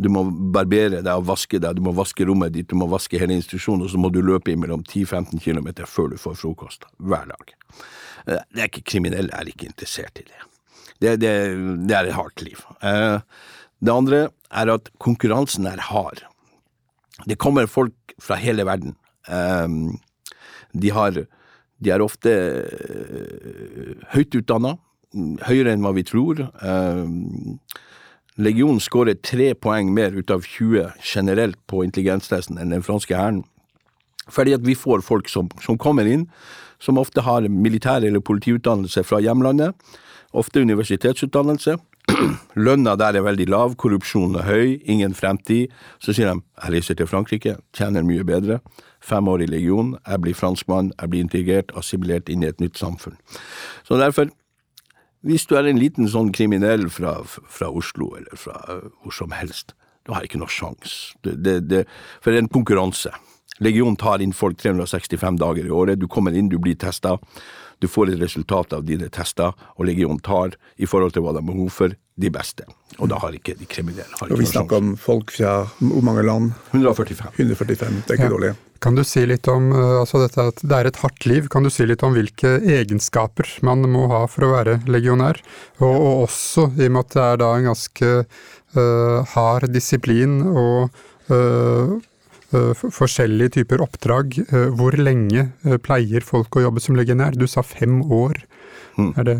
du 0.01 0.09
må 0.13 0.25
barbere 0.55 1.03
deg 1.03 1.11
og 1.13 1.27
vaske 1.29 1.61
deg, 1.61 1.77
du 1.77 1.85
må 1.85 1.93
vaske 1.97 2.25
rommet 2.29 2.55
ditt, 2.55 2.71
du 2.71 2.79
må 2.81 2.89
vaske 2.91 3.21
hele 3.21 3.37
institusjonen, 3.37 3.85
og 3.85 3.93
så 3.93 4.01
må 4.01 4.09
du 4.13 4.23
løpe 4.25 4.55
mellom 4.57 4.85
10-15 4.87 5.43
km 5.45 5.69
før 5.85 6.15
du 6.15 6.21
får 6.21 6.39
frokost. 6.41 6.87
Hver 6.97 7.29
dag. 7.29 7.53
Eh, 8.27 8.41
det 8.55 8.63
er 8.63 8.71
ikke 8.71 8.87
kriminelle 8.95 9.35
er 9.37 9.51
ikke 9.51 9.69
interessert 9.69 10.23
i 10.23 10.27
det. 10.29 10.41
Det, 11.01 11.17
det, 11.21 11.33
det 11.89 11.97
er 11.97 12.09
et 12.09 12.17
hardt 12.17 12.45
liv. 12.45 12.63
Eh, 12.81 13.19
det 13.81 13.93
andre 13.93 14.23
er 14.51 14.73
at 14.73 14.89
konkurransen 15.01 15.69
er 15.69 15.85
hard. 15.91 16.25
Det 17.29 17.37
kommer 17.41 17.69
folk 17.69 18.17
fra 18.21 18.41
hele 18.41 18.65
verden. 18.69 18.97
Eh, 19.29 19.69
de, 20.73 20.95
har, 20.97 21.25
de 21.77 21.93
er 21.93 22.05
ofte 22.05 22.33
høyt 24.15 24.41
utdanna, 24.41 24.79
høyere 25.45 25.75
enn 25.75 25.85
hva 25.85 25.93
vi 25.93 26.07
tror. 26.09 26.47
Legionen 28.39 28.81
skårer 28.81 29.19
tre 29.19 29.55
poeng 29.59 29.91
mer 29.95 30.15
ut 30.15 30.31
av 30.31 30.45
20 30.47 30.93
generelt 31.03 31.59
på 31.67 31.83
intelligenstesten 31.85 32.61
enn 32.61 32.71
den 32.75 32.85
franske 32.87 33.17
hæren. 33.17 33.43
Fordi 34.31 34.55
at 34.55 34.67
vi 34.67 34.77
får 34.79 35.03
folk 35.03 35.29
som, 35.29 35.49
som, 35.63 35.79
kommer 35.79 36.07
inn, 36.07 36.29
som 36.79 36.99
ofte 36.99 37.25
har 37.27 37.49
militær- 37.49 38.07
eller 38.07 38.23
politiutdannelse 38.23 39.03
fra 39.05 39.21
hjemlandet, 39.21 39.75
ofte 40.31 40.63
universitetsutdannelse. 40.63 41.77
Lønna 42.67 42.95
der 42.99 43.19
er 43.19 43.27
veldig 43.27 43.49
lav, 43.51 43.75
korrupsjonen 43.75 44.39
er 44.41 44.47
høy, 44.47 44.79
ingen 44.85 45.15
fremtid. 45.15 45.75
Så 45.99 46.15
sier 46.15 46.31
de 46.31 46.39
jeg 46.39 46.75
reiser 46.77 46.99
til 46.99 47.11
Frankrike, 47.11 47.57
tjener 47.77 48.07
mye 48.07 48.25
bedre. 48.27 48.61
Fem 49.03 49.29
år 49.33 49.43
i 49.43 49.51
legion, 49.51 49.97
jeg 50.07 50.23
blir 50.23 50.37
franskmann, 50.37 50.93
jeg 51.01 51.11
blir 51.11 51.25
integrert, 51.25 51.75
assimilert 51.77 52.29
inn 52.29 52.45
i 52.45 52.51
et 52.51 52.61
nytt 52.61 52.79
samfunn. 52.79 53.17
Så 53.89 53.99
derfor 53.99 54.31
hvis 55.27 55.47
du 55.49 55.57
er 55.59 55.69
en 55.69 55.81
liten 55.81 56.09
sånn 56.09 56.33
kriminell 56.33 56.89
fra, 56.93 57.19
fra 57.27 57.69
Oslo, 57.69 58.15
eller 58.17 58.41
fra 58.41 58.57
uh, 58.69 58.87
hvor 59.05 59.17
som 59.17 59.35
helst, 59.37 59.75
du 60.09 60.15
har 60.15 60.25
ikke 60.25 60.41
noe 60.41 60.51
sjans. 60.51 61.15
Det, 61.25 61.37
det, 61.45 61.57
det, 61.69 61.85
for 62.21 62.33
det 62.33 62.41
er 62.41 62.47
en 62.47 62.53
konkurranse. 62.53 63.13
Legion 63.61 63.99
tar 64.01 64.23
inn 64.25 64.33
folk 64.33 64.57
365 64.63 65.37
dager 65.41 65.67
i 65.67 65.75
året. 65.75 66.01
Du 66.01 66.09
kommer 66.09 66.33
inn, 66.33 66.49
du 66.49 66.57
blir 66.59 66.79
testa. 66.81 67.19
Du 67.81 67.89
får 67.89 68.15
et 68.15 68.21
resultat 68.21 68.73
av 68.77 68.87
dine 68.89 69.09
tester, 69.13 69.53
og 69.77 69.87
Legion 69.89 70.21
tar, 70.25 70.57
i 70.81 70.89
forhold 70.89 71.13
til 71.13 71.25
hva 71.25 71.35
de 71.37 71.43
har 71.43 71.49
behov 71.49 71.69
for, 71.73 71.97
de 72.21 72.29
beste. 72.33 72.67
Og 72.99 73.09
da 73.09 73.17
har 73.23 73.33
ikke 73.33 73.55
de 73.57 73.65
kriminelle 73.65 74.27
Og 74.27 74.37
Vi 74.37 74.49
snakker 74.49 74.77
om 74.77 74.91
folk 75.01 75.31
fra 75.33 75.63
hvor 75.79 76.05
mange 76.05 76.25
land? 76.27 76.51
145. 76.75 77.33
145, 77.39 78.03
Det 78.05 78.13
er 78.13 78.19
ikke 78.19 78.29
ja. 78.29 78.35
dårlig. 78.35 78.51
Kan 78.81 78.97
du 78.97 79.03
si 79.05 79.27
litt 79.29 79.49
om 79.53 79.69
eh, 79.77 79.97
altså 80.01 80.23
dette 80.23 80.47
at 80.53 80.63
det 80.65 80.77
er 80.77 80.89
et 80.89 80.99
hardt 81.03 81.27
liv, 81.29 81.49
kan 81.53 81.65
du 81.65 81.71
si 81.73 81.85
litt 81.85 82.01
om 82.07 82.15
hvilke 82.17 82.57
egenskaper 82.65 83.59
man 83.67 83.85
må 83.93 84.07
ha 84.09 84.23
for 84.31 84.47
å 84.47 84.55
være 84.55 84.79
legionær? 84.89 85.41
Og, 85.83 85.93
og 85.93 86.23
også 86.25 86.71
i 86.79 86.89
og 86.89 86.95
med 86.97 87.03
at 87.05 87.17
det 87.17 87.27
er 87.27 87.43
da 87.43 87.51
en 87.57 87.69
ganske 87.69 88.13
uh, 88.25 89.35
hard 89.35 89.69
disiplin 89.75 90.39
og 90.49 90.97
uh, 91.29 91.93
uh, 92.57 92.73
forskjellige 92.81 93.59
typer 93.59 93.85
oppdrag. 93.85 94.41
hvor 94.79 94.97
lenge 94.97 95.51
pleier 95.85 96.25
folk 96.25 96.57
å 96.57 96.65
jobbe 96.65 96.81
som 96.81 96.97
legionær? 96.97 97.37
Du 97.37 97.47
sa 97.47 97.63
fem 97.67 98.01
år. 98.01 98.41
Mm. 98.97 99.13
Er 99.21 99.29
det 99.29 99.39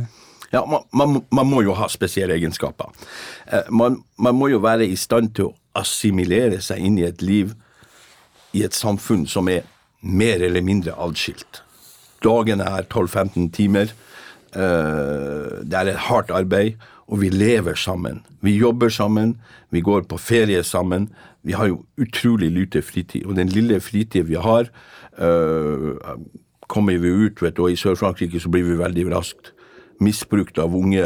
ja, 0.51 0.65
man, 0.67 0.83
man, 0.93 1.21
man, 1.31 1.47
må 1.47 1.63
jo 1.63 1.77
ha 1.79 1.87
spesielle 1.87 2.35
egenskaper. 2.35 2.91
Man, 3.71 4.01
man 4.19 4.35
må 4.35 4.49
jo 4.51 4.59
være 4.59 4.83
i 4.83 4.97
stand 4.99 5.31
til 5.39 5.47
å 5.47 5.55
assimilere 5.79 6.59
seg 6.59 6.83
inn 6.83 6.97
i 6.99 7.07
et 7.07 7.23
liv 7.23 7.53
i 8.53 8.65
et 8.67 8.75
samfunn 8.75 9.27
som 9.31 9.49
er 9.49 9.67
mer 10.01 10.43
eller 10.43 10.65
mindre 10.65 10.95
adskilt. 10.99 11.63
Dagene 12.25 12.67
er 12.69 12.89
12-15 12.89 13.51
timer. 13.57 13.93
Eh, 14.55 15.61
det 15.65 15.77
er 15.77 15.93
et 15.93 16.05
hardt 16.09 16.33
arbeid, 16.35 16.81
og 17.07 17.21
vi 17.23 17.31
lever 17.33 17.75
sammen. 17.75 18.23
Vi 18.41 18.57
jobber 18.57 18.89
sammen, 18.89 19.37
vi 19.71 19.81
går 19.81 20.07
på 20.09 20.19
ferie 20.19 20.63
sammen. 20.65 21.09
Vi 21.43 21.53
har 21.53 21.71
jo 21.71 21.85
utrolig 21.99 22.51
lite 22.51 22.83
fritid, 22.83 23.27
og 23.27 23.37
den 23.37 23.49
lille 23.49 23.81
fritid 23.81 24.29
vi 24.29 24.35
har, 24.35 24.69
eh, 25.19 26.17
kommer 26.69 26.99
vi 26.99 27.09
ut, 27.09 27.43
vet 27.43 27.57
du, 27.57 27.63
og 27.63 27.73
i 27.73 27.77
Sør-Frankrike 27.77 28.41
så 28.41 28.49
blir 28.49 28.65
vi 28.65 28.79
veldig 28.79 29.11
raskt 29.11 29.53
misbrukt 30.01 30.59
av 30.59 30.75
unge 30.75 31.05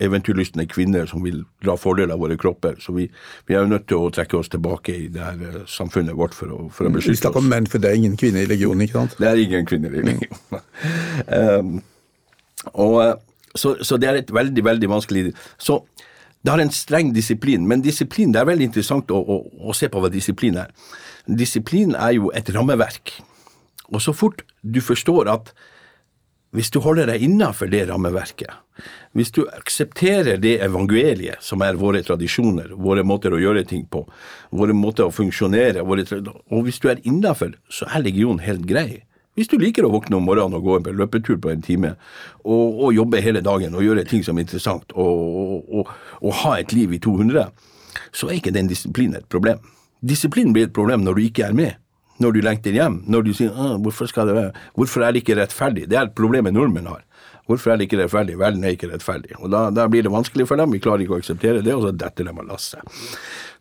eventyrlystne 0.00 0.66
kvinner 0.70 1.06
som 1.10 1.22
vil 1.24 1.42
dra 1.64 1.76
fordel 1.78 2.12
av 2.14 2.20
våre 2.22 2.36
kropper. 2.40 2.78
Så 2.80 2.94
vi, 2.96 3.06
vi 3.48 3.56
er 3.56 3.64
jo 3.64 3.72
nødt 3.72 3.86
til 3.90 4.00
å 4.00 4.10
trekke 4.14 4.38
oss 4.40 4.50
tilbake 4.52 4.96
i 4.96 5.08
det 5.12 5.22
her 5.24 5.40
eh, 5.46 5.62
samfunnet 5.70 6.16
vårt 6.18 6.36
for 6.36 6.52
å, 6.54 6.60
for 6.74 6.88
å 6.88 6.92
beskytte 6.94 7.12
oss. 7.12 7.18
Vi 7.18 7.22
snakker 7.22 7.44
om 7.44 7.50
menn, 7.52 7.68
for 7.70 7.82
det 7.82 7.90
er 7.90 8.00
ingen 8.00 8.16
kvinner 8.20 8.44
i 8.44 8.50
legionen, 8.50 8.84
ikke 8.86 8.98
sant? 8.98 9.16
Det 9.20 9.28
er 9.30 9.42
ingen 9.44 9.66
kvinner 9.68 9.94
i 9.94 10.04
legionen. 10.08 10.62
um, 11.40 11.74
og, 12.72 12.96
eh, 13.04 13.16
så, 13.54 13.74
så, 13.84 13.98
det 14.00 14.08
er 14.08 14.20
et 14.20 14.30
veldig, 14.30 14.62
veldig 14.62 14.88
vanskelig 14.92 15.32
Så 15.58 15.80
det 16.44 16.52
har 16.52 16.60
en 16.62 16.72
streng 16.72 17.10
disiplin, 17.12 17.66
men 17.68 17.82
disiplin, 17.84 18.32
det 18.32 18.40
er 18.40 18.48
veldig 18.48 18.70
interessant 18.70 19.10
å, 19.12 19.18
å, 19.20 19.40
å 19.68 19.76
se 19.76 19.90
på 19.92 20.00
hva 20.00 20.08
disiplin 20.12 20.56
er. 20.62 20.70
Disiplin 21.28 21.92
er 21.92 22.14
jo 22.16 22.30
et 22.36 22.48
rammeverk. 22.54 23.18
Og 23.90 24.00
så 24.00 24.14
fort 24.16 24.40
du 24.62 24.80
forstår 24.80 25.28
at 25.28 25.52
hvis 26.56 26.70
du 26.74 26.80
holder 26.82 27.06
deg 27.12 27.22
innafor 27.22 27.70
det 27.70 27.84
rammeverket, 27.90 28.50
hvis 29.14 29.30
du 29.34 29.44
aksepterer 29.50 30.40
det 30.42 30.56
evangeliet 30.64 31.42
som 31.44 31.62
er 31.62 31.78
våre 31.78 32.02
tradisjoner, 32.06 32.72
våre 32.74 33.04
måter 33.06 33.34
å 33.34 33.38
gjøre 33.38 33.62
ting 33.68 33.84
på, 33.90 34.02
våre 34.50 34.74
måter 34.74 35.06
å 35.06 35.14
funksjonere, 35.14 35.84
og 35.84 36.64
hvis 36.66 36.82
du 36.82 36.88
er 36.90 37.02
innafor, 37.06 37.54
så 37.70 37.86
er 37.86 38.00
religion 38.00 38.42
helt 38.42 38.66
grei. 38.66 39.04
Hvis 39.38 39.50
du 39.50 39.56
liker 39.62 39.86
å 39.86 39.92
våkne 39.92 40.18
om 40.18 40.26
morgenen 40.26 40.58
og 40.58 40.66
gå 40.66 40.78
en 40.80 40.96
løpetur 40.98 41.38
på 41.40 41.52
en 41.52 41.62
time, 41.62 41.92
og, 42.42 42.80
og 42.82 42.96
jobbe 42.96 43.22
hele 43.22 43.42
dagen 43.46 43.76
og 43.78 43.84
gjøre 43.86 44.04
ting 44.10 44.24
som 44.26 44.38
er 44.38 44.48
interessant, 44.48 44.90
og, 44.98 45.62
og, 45.70 45.92
og 46.18 46.34
ha 46.42 46.56
et 46.58 46.74
liv 46.74 46.96
i 46.96 46.98
200, 47.02 47.46
så 48.10 48.26
er 48.26 48.40
ikke 48.40 48.54
den 48.54 48.70
disiplinen 48.70 49.20
et 49.20 49.30
problem. 49.30 49.62
Disiplin 50.02 50.50
blir 50.56 50.66
et 50.66 50.74
problem 50.74 51.06
når 51.06 51.16
du 51.16 51.22
ikke 51.28 51.46
er 51.46 51.54
med 51.56 51.78
når 52.20 52.36
du 52.36 52.40
lengter 52.44 52.76
hjem. 52.76 53.02
Når 53.10 53.26
du 53.26 53.30
sier 53.36 53.54
hvorfor, 53.84 54.08
det 54.10 54.36
være? 54.36 54.52
hvorfor 54.76 55.04
er 55.04 55.14
det 55.14 55.24
ikke 55.24 55.38
rettferdig? 55.40 55.88
Det 55.90 55.98
er 55.98 56.08
et 56.08 56.16
problem 56.16 56.50
nordmenn 56.52 56.90
har. 56.90 57.04
Hvorfor 57.50 57.72
er 57.72 57.80
det 57.80 57.88
ikke 57.88 57.98
rettferdig? 57.98 58.36
Verden 58.38 58.64
er 58.64 58.76
ikke 58.76 58.90
rettferdig. 58.92 59.32
Og 59.40 59.50
da, 59.50 59.64
da, 59.74 59.88
blir 59.90 60.04
det 60.06 60.12
vanskelig 60.12 60.46
for 60.46 60.60
dem, 60.60 60.70
vi 60.70 60.78
klarer 60.82 61.02
ikke 61.02 61.16
å 61.16 61.18
akseptere 61.18 61.64
det, 61.66 61.72
og 61.74 61.82
så 61.82 61.90
detter 61.98 62.28
de 62.28 62.34
av 62.34 62.46
lasset. 62.46 62.98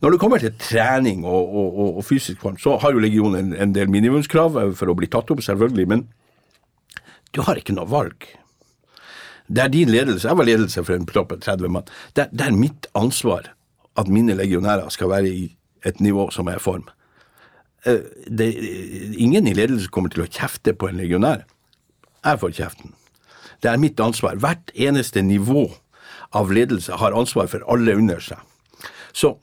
Når 0.03 0.13
det 0.13 0.19
kommer 0.21 0.43
til 0.43 0.53
trening 0.61 1.23
og, 1.25 1.39
og, 1.47 1.69
og, 1.69 1.97
og 2.01 2.05
fysisk 2.05 2.43
form, 2.43 2.59
så 2.61 2.75
har 2.83 2.93
jo 2.93 3.01
legionen 3.01 3.39
en, 3.39 3.55
en, 3.57 3.73
del 3.73 3.89
minimumskrav 3.89 4.59
for 4.77 4.91
å 4.91 4.97
bli 4.99 5.09
tatt 5.09 5.33
opp, 5.33 5.41
selvfølgelig, 5.45 5.87
men 5.89 6.05
du 7.33 7.41
har 7.47 7.57
ikke 7.57 7.73
noe 7.77 7.89
valg. 7.89 8.29
Det 9.49 9.63
er 9.63 9.73
din 9.73 9.89
ledelse. 9.89 10.27
Jeg 10.27 10.37
var 10.37 10.45
ledelse 10.45 10.85
for 10.85 10.93
en 10.93 11.09
plopp 11.09 11.33
av 11.33 11.41
30 11.41 11.73
mann. 11.73 11.89
Det, 12.13 12.27
det 12.29 12.45
er 12.45 12.61
mitt 12.61 12.85
ansvar 12.97 13.49
at 13.97 14.11
mine 14.13 14.37
legionærer 14.37 14.93
skal 14.93 15.09
være 15.09 15.33
i 15.33 15.47
et 15.87 16.01
nivå 16.03 16.29
som 16.35 16.49
er 16.51 16.61
i 16.61 16.63
form. 16.63 16.85
Eh, 17.87 18.05
det, 18.27 18.49
ingen 19.15 19.47
i 19.47 19.55
ledelsen 19.55 19.91
kommer 19.93 20.11
til 20.13 20.25
å 20.25 20.29
kjefte 20.29 20.73
på 20.75 20.89
en 20.89 20.99
legionær. 20.99 21.45
Jeg 22.25 22.41
får 22.41 22.55
kjeften. 22.57 22.95
Det 23.63 23.71
er 23.71 23.79
mitt 23.79 23.99
ansvar. 23.99 24.39
Hvert 24.39 24.71
eneste 24.75 25.23
nivå 25.23 25.69
av 26.35 26.51
ledelse 26.51 26.99
har 26.99 27.15
ansvar 27.15 27.47
for 27.51 27.63
alle 27.71 27.95
under 27.95 28.19
seg. 28.23 28.41
Så 29.15 29.37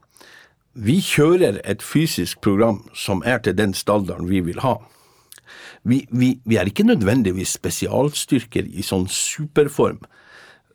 vi 0.76 0.98
kjører 1.00 1.60
et 1.64 1.82
fysisk 1.84 2.42
program 2.44 2.82
som 2.94 3.22
er 3.24 3.40
til 3.44 3.56
den 3.56 3.72
standarden 3.74 4.28
vi 4.28 4.42
vil 4.44 4.60
ha. 4.64 4.76
Vi, 5.86 6.02
vi, 6.10 6.34
vi 6.44 6.58
er 6.58 6.68
ikke 6.68 6.86
nødvendigvis 6.86 7.54
spesialstyrker 7.56 8.66
i 8.66 8.84
sånn 8.84 9.06
superform. 9.08 10.02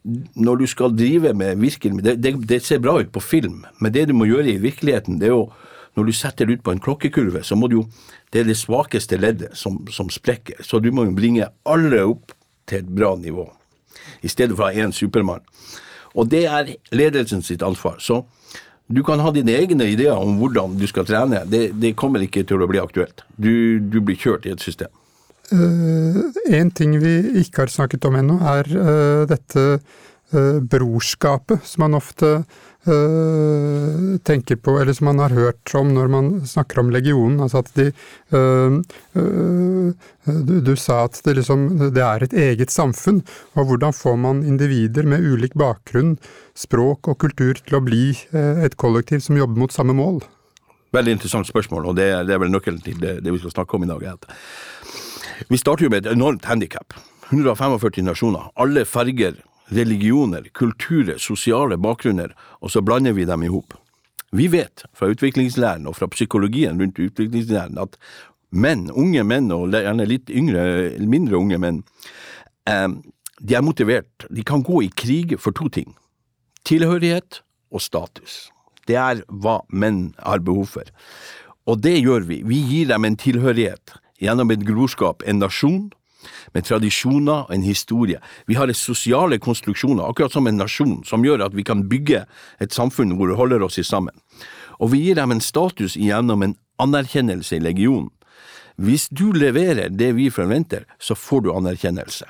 Når 0.01 0.63
du 0.63 0.65
skal 0.71 0.95
drive 0.97 1.35
med 1.37 1.59
virkelig 1.61 2.01
det, 2.01 2.15
det, 2.23 2.33
det 2.49 2.61
ser 2.65 2.81
bra 2.81 2.97
ut 3.03 3.11
på 3.13 3.21
film, 3.21 3.65
men 3.77 3.93
det 3.93 4.07
du 4.09 4.15
må 4.17 4.25
gjøre 4.25 4.55
i 4.55 4.61
virkeligheten, 4.63 5.19
det 5.21 5.29
er 5.29 5.35
jo 5.35 5.51
når 5.97 6.07
du 6.07 6.13
setter 6.15 6.47
det 6.47 6.59
ut 6.59 6.63
på 6.63 6.73
en 6.73 6.81
klokkekurve, 6.81 7.43
så 7.43 7.57
må 7.59 7.67
du 7.67 7.81
jo 7.81 7.85
Det 8.31 8.39
er 8.39 8.45
det 8.47 8.55
svakeste 8.55 9.17
leddet 9.19 9.57
som, 9.59 9.81
som 9.91 10.07
sprekker, 10.07 10.63
så 10.63 10.79
du 10.79 10.87
må 10.95 11.03
jo 11.03 11.11
bringe 11.11 11.49
alle 11.67 11.97
opp 12.07 12.31
til 12.65 12.79
et 12.79 12.87
bra 12.87 13.17
nivå, 13.19 13.43
i 14.23 14.29
stedet 14.31 14.55
for 14.55 14.63
å 14.63 14.69
ha 14.69 14.85
én 14.85 14.93
supermann. 14.95 15.43
Og 16.15 16.29
det 16.31 16.45
er 16.47 16.69
ledelsen 16.95 17.43
sitt 17.43 17.61
ansvar. 17.61 17.97
Så 17.99 18.21
du 18.87 19.03
kan 19.03 19.19
ha 19.19 19.33
dine 19.35 19.51
egne 19.51 19.89
ideer 19.91 20.15
om 20.15 20.37
hvordan 20.39 20.77
du 20.79 20.87
skal 20.87 21.03
trene, 21.07 21.43
det, 21.43 21.73
det 21.75 21.91
kommer 21.99 22.23
ikke 22.23 22.45
til 22.47 22.63
å 22.63 22.69
bli 22.71 22.79
aktuelt. 22.79 23.25
Du, 23.35 23.83
du 23.83 23.99
blir 23.99 24.15
kjørt 24.15 24.47
i 24.47 24.55
et 24.55 24.63
system. 24.63 24.87
Uh, 25.51 26.31
en 26.55 26.71
ting 26.71 26.95
vi 27.03 27.17
ikke 27.43 27.65
har 27.65 27.75
snakket 27.75 28.07
om 28.07 28.15
ennå, 28.15 28.39
er 28.39 28.71
uh, 28.71 29.27
dette 29.27 29.65
uh, 29.75 30.59
brorskapet 30.63 31.67
som 31.67 31.83
man 31.83 31.99
ofte 31.99 32.37
uh, 32.45 32.59
tenker 34.25 34.57
på, 34.57 34.73
eller 34.81 34.93
som 34.97 35.05
man 35.05 35.19
har 35.21 35.35
hørt 35.37 35.73
om 35.77 35.91
når 35.93 36.07
man 36.09 36.29
snakker 36.49 36.81
om 36.81 36.89
legionen. 36.89 37.37
Altså 37.43 37.61
at 37.61 37.69
de 37.77 37.91
uh, 38.33 38.79
uh, 39.13 39.93
du, 40.25 40.55
du, 40.65 40.73
sa 40.79 41.03
at 41.05 41.21
det, 41.25 41.35
liksom, 41.37 41.67
det 41.93 42.01
er 42.01 42.25
et 42.25 42.33
eget 42.33 42.73
samfunn, 42.73 43.21
og 43.53 43.69
hvordan 43.69 43.93
får 43.93 44.17
man 44.21 44.43
individer 44.47 45.05
med 45.05 45.21
ulik 45.21 45.53
bakgrunn, 45.57 46.15
språk 46.57 47.09
og 47.11 47.19
kultur 47.21 47.57
til 47.61 47.77
å 47.79 47.83
bli 47.85 48.03
et 48.31 48.75
kollektiv 48.81 49.21
som 49.25 49.37
jobber 49.37 49.61
mot 49.61 49.73
samme 49.73 49.95
mål? 49.97 50.21
Veldig 50.93 51.15
interessant 51.15 51.47
spørsmål, 51.47 51.87
og 51.89 51.95
det, 51.97 52.09
det 52.27 52.35
er 52.35 52.41
vel 52.43 52.51
nøkkelen 52.51 52.81
til 52.83 52.99
det, 53.01 53.21
det, 53.23 53.31
vi 53.31 53.39
skal 53.39 53.53
snakke 53.55 53.77
om 53.77 53.85
i 53.85 53.89
dag. 53.89 54.27
Vi 55.49 55.59
starter 55.59 55.87
jo 55.87 55.91
med 55.93 56.05
et 56.05 56.11
enormt 56.11 56.45
handikap. 56.45 56.93
145 57.31 58.03
nasjoner, 58.03 58.49
alle 58.59 58.83
farger, 58.85 59.37
religioner, 59.71 60.49
kulturer, 60.53 61.17
sosiale 61.17 61.77
bakgrunner, 61.77 62.35
og 62.59 62.71
så 62.71 62.83
blander 62.83 63.15
vi 63.15 63.25
dem 63.25 63.43
i 63.43 63.51
hop. 63.51 63.73
Vi 64.31 64.47
vet 64.51 64.85
fra 64.95 65.09
utviklingslæren 65.11 65.87
og 65.87 65.97
fra 65.97 66.07
psykologien 66.11 66.79
rundt 66.79 66.99
utviklingslæren 66.99 67.79
at 67.81 67.97
menn, 68.51 68.89
unge 68.91 69.23
menn 69.27 69.51
og 69.55 69.71
gjerne 69.75 70.07
litt 70.07 70.31
yngre, 70.31 70.63
mindre 70.99 71.39
unge 71.39 71.59
menn, 71.59 71.81
eh, 72.67 72.87
de 73.41 73.55
er 73.57 73.65
motivert. 73.65 74.27
De 74.29 74.43
kan 74.43 74.63
gå 74.63 74.83
i 74.85 74.91
krig 74.95 75.39
for 75.39 75.51
to 75.51 75.67
ting. 75.69 75.95
Tilhørighet 76.67 77.41
og 77.71 77.81
status. 77.81 78.51
Det 78.87 78.95
er 78.95 79.23
hva 79.27 79.61
menn 79.69 80.13
har 80.19 80.43
behov 80.45 80.67
for. 80.75 80.83
Og 81.65 81.81
det 81.81 81.97
gjør 82.01 82.27
vi. 82.27 82.41
Vi 82.45 82.59
gir 82.69 82.91
dem 82.91 83.05
en 83.05 83.17
tilhørighet 83.17 83.95
gjennom 84.21 84.51
et 84.53 84.65
grorskap, 84.65 85.23
en 85.25 85.41
nasjon, 85.41 85.89
med 86.53 86.65
tradisjoner 86.67 87.45
og 87.47 87.53
en 87.53 87.65
historie. 87.65 88.19
Vi 88.47 88.57
har 88.59 88.71
sosiale 88.73 89.39
konstruksjoner, 89.39 90.03
akkurat 90.07 90.31
som 90.31 90.47
en 90.47 90.59
nasjon, 90.61 91.01
som 91.05 91.25
gjør 91.25 91.45
at 91.47 91.55
vi 91.57 91.65
kan 91.67 91.85
bygge 91.89 92.25
et 92.59 92.73
samfunn 92.73 93.15
hvor 93.17 93.31
vi 93.31 93.39
holder 93.39 93.63
oss 93.63 93.79
sammen. 93.87 94.15
Og 94.79 94.93
vi 94.93 95.05
gir 95.05 95.15
dem 95.15 95.31
en 95.31 95.43
status 95.43 95.95
gjennom 95.95 96.43
en 96.43 96.57
anerkjennelse 96.81 97.57
i 97.57 97.63
legionen. 97.63 98.09
Hvis 98.81 99.09
du 99.11 99.31
leverer 99.35 99.91
det 99.93 100.13
vi 100.17 100.29
forventer, 100.33 100.87
så 100.97 101.15
får 101.15 101.41
du 101.45 101.51
anerkjennelse. 101.53 102.25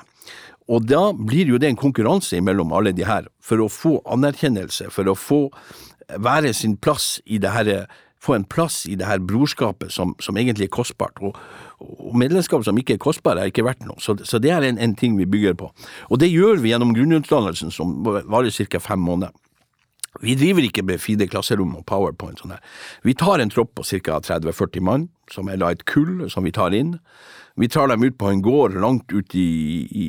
Og 0.71 0.85
da 0.87 1.11
blir 1.13 1.49
jo 1.51 1.59
det 1.59 1.71
en 1.71 1.79
konkurranse 1.79 2.39
mellom 2.43 2.73
alle 2.75 2.93
de 2.95 3.05
her, 3.07 3.27
for 3.43 3.61
å 3.63 3.69
få 3.71 3.99
anerkjennelse, 4.11 4.89
for 4.91 5.07
å 5.07 5.15
få 5.17 5.41
være 6.19 6.53
sin 6.53 6.77
plass 6.77 7.19
i 7.25 7.39
det 7.41 7.53
herre 7.53 7.85
få 8.21 8.35
en 8.37 8.45
plass 8.45 8.83
i 8.85 8.95
det 8.99 9.07
her 9.09 9.21
brorskapet 9.25 9.91
som, 9.93 10.13
som 10.21 10.37
egentlig 10.37 10.67
er 10.67 10.75
kostbart. 10.75 11.17
Og, 11.25 11.37
og, 11.81 12.15
medlemskap 12.17 12.65
som 12.67 12.77
ikke 12.77 12.97
er 12.97 13.01
kostbart, 13.01 13.41
er 13.41 13.49
ikke 13.49 13.65
verdt 13.65 13.85
noe. 13.87 13.97
Så, 14.01 14.17
så 14.27 14.41
det 14.41 14.53
er 14.53 14.65
en, 14.67 14.77
en, 14.77 14.95
ting 14.95 15.17
vi 15.17 15.29
bygger 15.29 15.57
på. 15.57 15.71
Og 16.09 16.21
det 16.21 16.29
gjør 16.29 16.61
vi 16.61 16.73
gjennom 16.73 16.93
grunnutdannelsen, 16.97 17.73
som 17.73 18.01
varer 18.05 18.53
ca. 18.53 18.83
fem 18.83 19.01
måneder. 19.01 19.33
Vi 20.21 20.35
driver 20.35 20.65
ikke 20.67 20.83
med 20.83 20.99
fine 20.99 21.25
klasserom 21.31 21.71
og 21.79 21.85
powerpoint. 21.87 22.41
Sånn 22.41 22.53
her. 22.53 22.63
Vi 23.07 23.15
tar 23.17 23.41
en 23.41 23.51
tropp 23.51 23.73
på 23.79 23.85
ca. 23.87 24.19
30-40 24.19 24.83
mann, 24.83 25.07
som 25.31 25.49
er 25.49 25.61
da 25.61 25.71
et 25.71 25.85
kull 25.89 26.27
som 26.29 26.45
vi 26.45 26.53
tar 26.53 26.75
inn. 26.77 26.97
Vi 27.59 27.67
tar 27.71 27.89
dem 27.91 28.03
ut 28.03 28.17
på 28.19 28.29
en 28.31 28.41
gård 28.43 28.75
langt 28.79 29.11
ut 29.11 29.35
i, 29.35 29.47
i, 29.91 30.05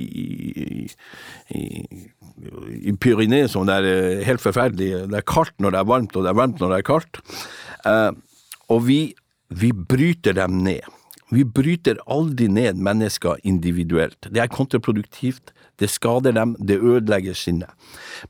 i, 1.51 1.63
i 2.91 2.95
Pyrenees, 3.03 3.55
som 3.55 3.67
det 3.67 3.81
er 3.81 3.89
eh, 3.89 4.23
helt 4.27 4.43
forferdelig. 4.43 4.91
Det 5.11 5.19
er 5.19 5.27
kaldt 5.27 5.55
når 5.63 5.75
det 5.75 5.81
er 5.81 5.91
varmt, 5.91 6.17
og 6.17 6.27
det 6.27 6.31
er 6.31 6.39
varmt 6.39 6.63
når 6.63 6.75
det 6.75 6.79
er 6.81 6.87
kaldt. 6.87 7.23
Uh, 7.87 8.13
og 8.71 8.87
vi, 8.87 9.01
vi 9.49 9.73
bryter 9.73 10.37
dem 10.39 10.63
ned. 10.67 10.85
Vi 11.33 11.47
bryter 11.49 12.01
aldri 12.13 12.49
ned 12.53 12.77
mennesker 12.77 13.41
individuelt. 13.49 14.29
Det 14.29 14.43
er 14.43 14.53
kontraproduktivt, 14.53 15.55
det 15.81 15.89
skader 15.89 16.35
dem, 16.37 16.53
det 16.61 16.77
ødelegger 16.77 17.35
sinnet. 17.35 17.73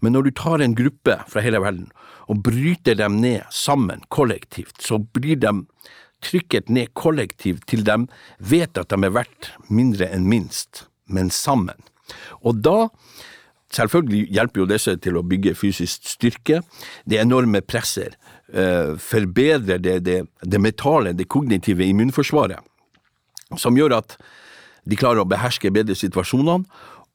Men 0.01 0.15
når 0.15 0.29
du 0.29 0.31
tar 0.39 0.63
en 0.63 0.77
gruppe 0.79 1.19
fra 1.29 1.43
hele 1.43 1.61
verden 1.65 1.91
og 2.31 2.45
bryter 2.47 2.95
dem 2.95 3.19
ned 3.21 3.43
sammen, 3.51 4.05
kollektivt, 4.09 4.79
så 4.81 5.01
blir 5.03 5.41
de 5.43 5.51
trykket 6.23 6.71
ned 6.71 6.95
kollektivt 6.95 7.67
til 7.67 7.83
de 7.85 7.99
vet 8.39 8.79
at 8.79 8.95
de 8.95 9.03
er 9.03 9.17
verdt 9.19 9.51
mindre 9.67 10.07
enn 10.15 10.29
minst, 10.31 10.87
men 11.11 11.31
sammen. 11.35 11.83
Og 12.47 12.63
da 12.63 12.89
Selvfølgelig 13.73 14.27
hjelper 14.37 14.61
jo 14.61 14.69
disse 14.69 14.93
til 15.01 15.17
å 15.17 15.25
bygge 15.25 15.55
fysisk 15.57 16.05
styrke. 16.11 16.61
Det 17.09 17.17
enorme 17.23 17.63
presser 17.65 18.19
uh, 18.55 18.95
forbedrer 19.01 19.81
det, 19.83 19.99
det, 20.07 20.21
det 20.43 20.61
mentale, 20.61 21.13
det 21.17 21.29
kognitive 21.33 21.87
immunforsvaret, 21.89 22.61
som 23.61 23.77
gjør 23.77 23.99
at 23.99 24.17
de 24.89 24.99
klarer 24.99 25.23
å 25.23 25.29
beherske 25.29 25.71
bedre 25.75 25.97
situasjonene, 25.99 26.65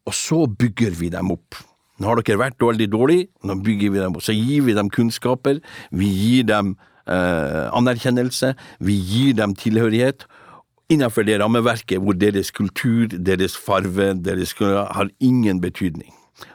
og 0.08 0.15
så 0.15 0.45
bygger 0.47 0.95
vi 0.95 1.12
dem 1.12 1.34
opp. 1.34 1.58
Nå 1.97 2.08
har 2.08 2.21
dere 2.21 2.39
vært 2.39 2.63
veldig 2.63 2.88
dårlig, 2.93 3.21
nå 3.43 3.58
bygger 3.65 3.93
vi 3.93 4.02
dem 4.04 4.15
opp. 4.15 4.23
Så 4.23 4.36
gir 4.38 4.63
vi 4.67 4.76
dem 4.78 4.91
kunnskaper, 4.93 5.60
vi 5.91 6.08
gir 6.08 6.47
dem 6.47 6.76
eh, 7.10 7.65
anerkjennelse, 7.76 8.54
vi 8.80 8.95
gir 8.95 9.36
dem 9.39 9.56
tilhørighet, 9.58 10.28
innenfor 10.93 11.28
det 11.28 11.41
rammeverket 11.41 12.00
hvor 12.00 12.15
deres 12.15 12.54
kultur, 12.56 13.10
deres 13.12 13.58
farve, 13.60 14.13
deres 14.23 14.54
har 14.62 15.12
ingen 15.19 15.60
betydning. 15.60 16.13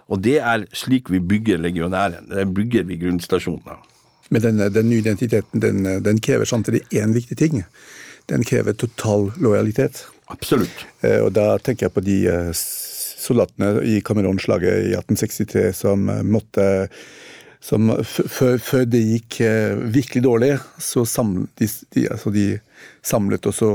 Og 0.09 0.23
det 0.25 0.39
er 0.41 0.65
slik 0.77 1.11
vi 1.11 1.21
bygger 1.21 1.61
legionæren. 1.61 2.31
det 2.31 2.55
bygger 2.55 2.87
vi 2.89 2.97
grunnstasjoner. 2.97 3.92
Men 4.33 4.43
den, 4.43 4.61
den 4.73 4.89
nye 4.89 5.03
identiteten 5.03 5.61
den, 5.61 5.83
den, 6.03 6.21
krever 6.21 6.49
samtidig 6.49 6.81
én 6.91 7.13
viktig 7.13 7.37
ting. 7.39 7.65
Den 8.27 8.45
krever 8.49 8.73
total 8.73 9.27
lojalitet. 9.37 10.07
Absolutt. 10.33 10.87
Eh, 11.05 11.19
og 11.21 11.35
da 11.37 11.59
tenker 11.61 11.87
jeg 11.87 11.93
på 11.93 12.05
de 12.07 12.17
eh, 12.33 12.49
soldatene 12.57 13.83
i 13.85 13.99
Cameron-slaget 14.01 14.87
i 14.89 14.95
1863 14.97 15.67
som 15.77 16.09
eh, 16.09 16.25
måtte 16.25 16.71
som 17.63 17.93
Før 18.03 18.89
det 18.91 18.99
gikk 18.99 19.37
virkelig 19.95 20.25
dårlig, 20.25 20.57
så 20.83 21.05
samlet 21.07 21.61
de, 21.61 21.69
de, 21.95 22.09
altså 22.11 22.33
de 22.35 22.47
samlet 23.07 23.47
og 23.47 23.55
så 23.55 23.69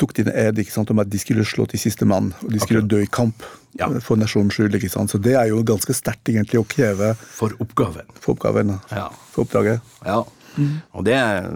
tok 0.00 0.14
de 0.16 0.24
en 0.24 0.30
ed 0.32 0.62
om 0.80 1.02
at 1.02 1.10
de 1.12 1.20
skulle 1.20 1.44
slå 1.44 1.66
til 1.68 1.82
siste 1.82 2.08
mann, 2.08 2.32
og 2.40 2.54
de 2.54 2.62
skulle 2.62 2.80
okay. 2.80 2.88
dø 2.94 3.02
i 3.04 3.10
kamp 3.12 3.44
ja. 3.78 3.88
for 4.04 4.20
nasjonens 4.20 4.56
skyld. 4.56 4.76
ikke 4.78 4.92
sant? 4.92 5.12
Så 5.12 5.20
det 5.22 5.36
er 5.38 5.50
jo 5.50 5.62
ganske 5.66 5.96
sterkt 5.96 6.30
egentlig 6.32 6.60
å 6.60 6.66
kreve 6.68 7.14
For 7.18 7.54
oppgaven. 7.62 8.08
For 8.20 8.34
oppgaven, 8.36 8.76
ja. 8.90 9.08
For 9.34 9.46
oppdraget. 9.46 9.94
Ja. 10.06 10.22
Mm. 10.56 10.76
Og 10.94 11.06
det 11.06 11.16
er, 11.18 11.48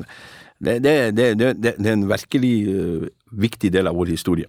det, 0.58 0.78
det, 0.82 1.28
det, 1.38 1.52
det 1.62 1.76
er 1.78 1.94
en 1.94 2.08
virkelig 2.10 2.54
uh, 2.68 3.06
viktig 3.30 3.70
del 3.74 3.90
av 3.90 3.98
vår 3.98 4.14
historie. 4.16 4.48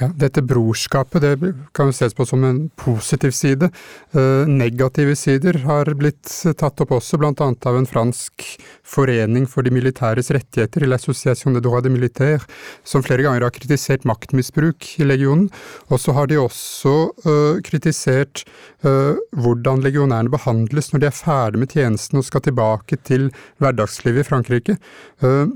Ja, 0.00 0.08
dette 0.18 0.42
brorskapet 0.42 1.22
det 1.22 1.52
kan 1.76 1.92
ses 1.94 2.16
på 2.18 2.24
som 2.26 2.42
en 2.44 2.64
positiv 2.80 3.30
side. 3.30 3.68
Eh, 4.10 4.48
negative 4.50 5.14
sider 5.16 5.60
har 5.68 5.92
blitt 5.94 6.30
tatt 6.58 6.82
opp 6.82 6.96
også, 6.96 7.20
bl.a. 7.22 7.30
av 7.38 7.78
en 7.78 7.86
fransk 7.86 8.46
forening 8.82 9.46
for 9.50 9.62
de 9.62 9.70
militæres 9.74 10.32
rettigheter, 10.34 10.88
l'Association 10.90 11.54
de 11.54 11.62
droit 11.62 11.86
de 11.86 11.94
militaire, 11.94 12.42
som 12.82 13.06
flere 13.06 13.22
ganger 13.22 13.46
har 13.46 13.54
kritisert 13.54 14.06
maktmisbruk 14.08 14.96
i 14.98 15.06
legionen. 15.06 15.46
Og 15.94 16.02
så 16.02 16.16
har 16.18 16.26
de 16.26 16.42
også 16.42 16.94
uh, 17.26 17.62
kritisert 17.64 18.44
hvordan 18.84 19.80
legionærene 19.80 20.28
behandles 20.28 20.90
når 20.92 21.00
de 21.00 21.06
er 21.08 21.14
ferdig 21.16 21.60
med 21.62 21.70
tjenesten 21.72 22.20
og 22.20 22.26
skal 22.26 22.42
tilbake 22.44 22.98
til 23.08 23.30
hverdagslivet 23.62 24.20
i 24.20 24.28
Frankrike. 24.28 24.76
Uh, 25.24 25.54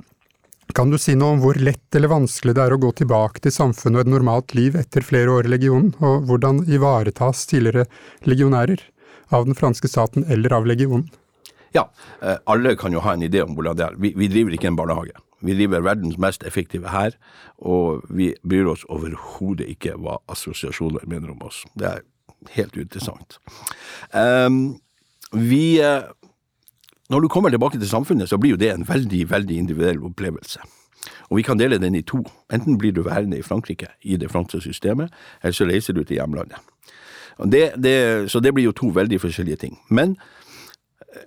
kan 0.77 0.91
du 0.91 0.99
si 1.01 1.15
noe 1.17 1.37
om 1.37 1.43
hvor 1.43 1.59
lett 1.61 1.97
eller 1.97 2.11
vanskelig 2.13 2.55
det 2.57 2.65
er 2.65 2.75
å 2.75 2.81
gå 2.83 2.91
tilbake 3.01 3.41
til 3.45 3.55
samfunnet 3.55 4.01
og 4.01 4.05
et 4.05 4.13
normalt 4.13 4.55
liv 4.59 4.77
etter 4.79 5.05
flere 5.07 5.33
år 5.33 5.49
i 5.49 5.55
legionen, 5.55 5.95
og 6.05 6.29
hvordan 6.29 6.65
ivaretas 6.69 7.47
tidligere 7.49 7.87
legionærer 8.29 8.83
av 9.35 9.49
den 9.49 9.57
franske 9.57 9.89
staten 9.89 10.27
eller 10.29 10.53
av 10.57 10.69
legionen? 10.69 11.09
Ja, 11.77 11.91
eh, 12.23 12.37
alle 12.45 12.77
kan 12.77 12.93
jo 12.93 13.01
ha 13.05 13.13
en 13.13 13.25
idé 13.25 13.43
om 13.45 13.57
hvordan 13.57 13.77
det 13.77 13.87
er. 13.87 13.97
Vi, 14.01 14.13
vi 14.17 14.29
driver 14.33 14.57
ikke 14.57 14.71
en 14.71 14.79
barnehage. 14.79 15.17
Vi 15.45 15.55
driver 15.55 15.85
verdens 15.87 16.19
mest 16.19 16.43
effektive 16.49 16.91
her, 16.91 17.15
og 17.59 18.05
vi 18.11 18.33
bryr 18.43 18.73
oss 18.73 18.85
overhodet 18.91 19.69
ikke 19.71 19.95
hva 20.01 20.19
assosiasjoner 20.33 21.07
mener 21.07 21.33
om 21.35 21.45
oss. 21.47 21.63
Det 21.79 21.93
er 21.93 22.07
helt 22.57 22.79
interessant. 22.81 23.39
Um, 24.13 24.79
vi 25.33 25.79
Når 27.09 27.21
du 27.21 27.29
kommer 27.29 27.51
tilbake 27.51 27.79
til 27.79 27.89
samfunnet, 27.89 28.29
så 28.29 28.37
blir 28.39 28.51
jo 28.51 28.61
det 28.61 28.73
en 28.73 28.89
veldig, 28.89 29.31
veldig 29.31 29.57
individuell 29.57 30.03
opplevelse. 30.05 30.61
Og 31.31 31.37
vi 31.37 31.43
kan 31.43 31.59
dele 31.59 31.79
den 31.79 31.95
i 31.95 32.03
to. 32.03 32.25
Enten 32.53 32.79
blir 32.79 32.93
du 32.93 33.03
værende 33.03 33.39
i 33.39 33.43
Frankrike, 33.43 33.87
i 34.03 34.17
det 34.17 34.31
franske 34.31 34.61
systemet, 34.61 35.13
eller 35.43 35.53
så 35.53 35.65
reiser 35.65 35.93
du 35.93 36.05
til 36.05 36.19
hjemlandet. 36.19 36.59
Det, 37.53 37.73
det, 37.83 38.31
så 38.31 38.41
det 38.41 38.55
blir 38.55 38.65
jo 38.65 38.73
to 38.73 38.87
veldig 38.87 39.21
forskjellige 39.21 39.57
ting. 39.57 39.79
Men 39.89 40.17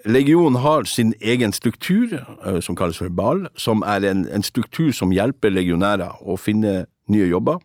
legionen 0.05 0.59
har 0.61 0.83
sin 0.83 1.13
egen 1.21 1.53
struktur, 1.53 2.07
som 2.61 2.75
kalles 2.75 2.97
for 2.97 3.09
BAL, 3.09 3.47
som 3.55 3.81
er 3.87 4.05
en, 4.11 4.27
en 4.27 4.43
struktur 4.43 4.91
som 4.91 5.11
hjelper 5.11 5.49
legionærer 5.49 6.21
å 6.21 6.37
finne 6.37 6.85
nye 7.07 7.29
jobber. 7.31 7.57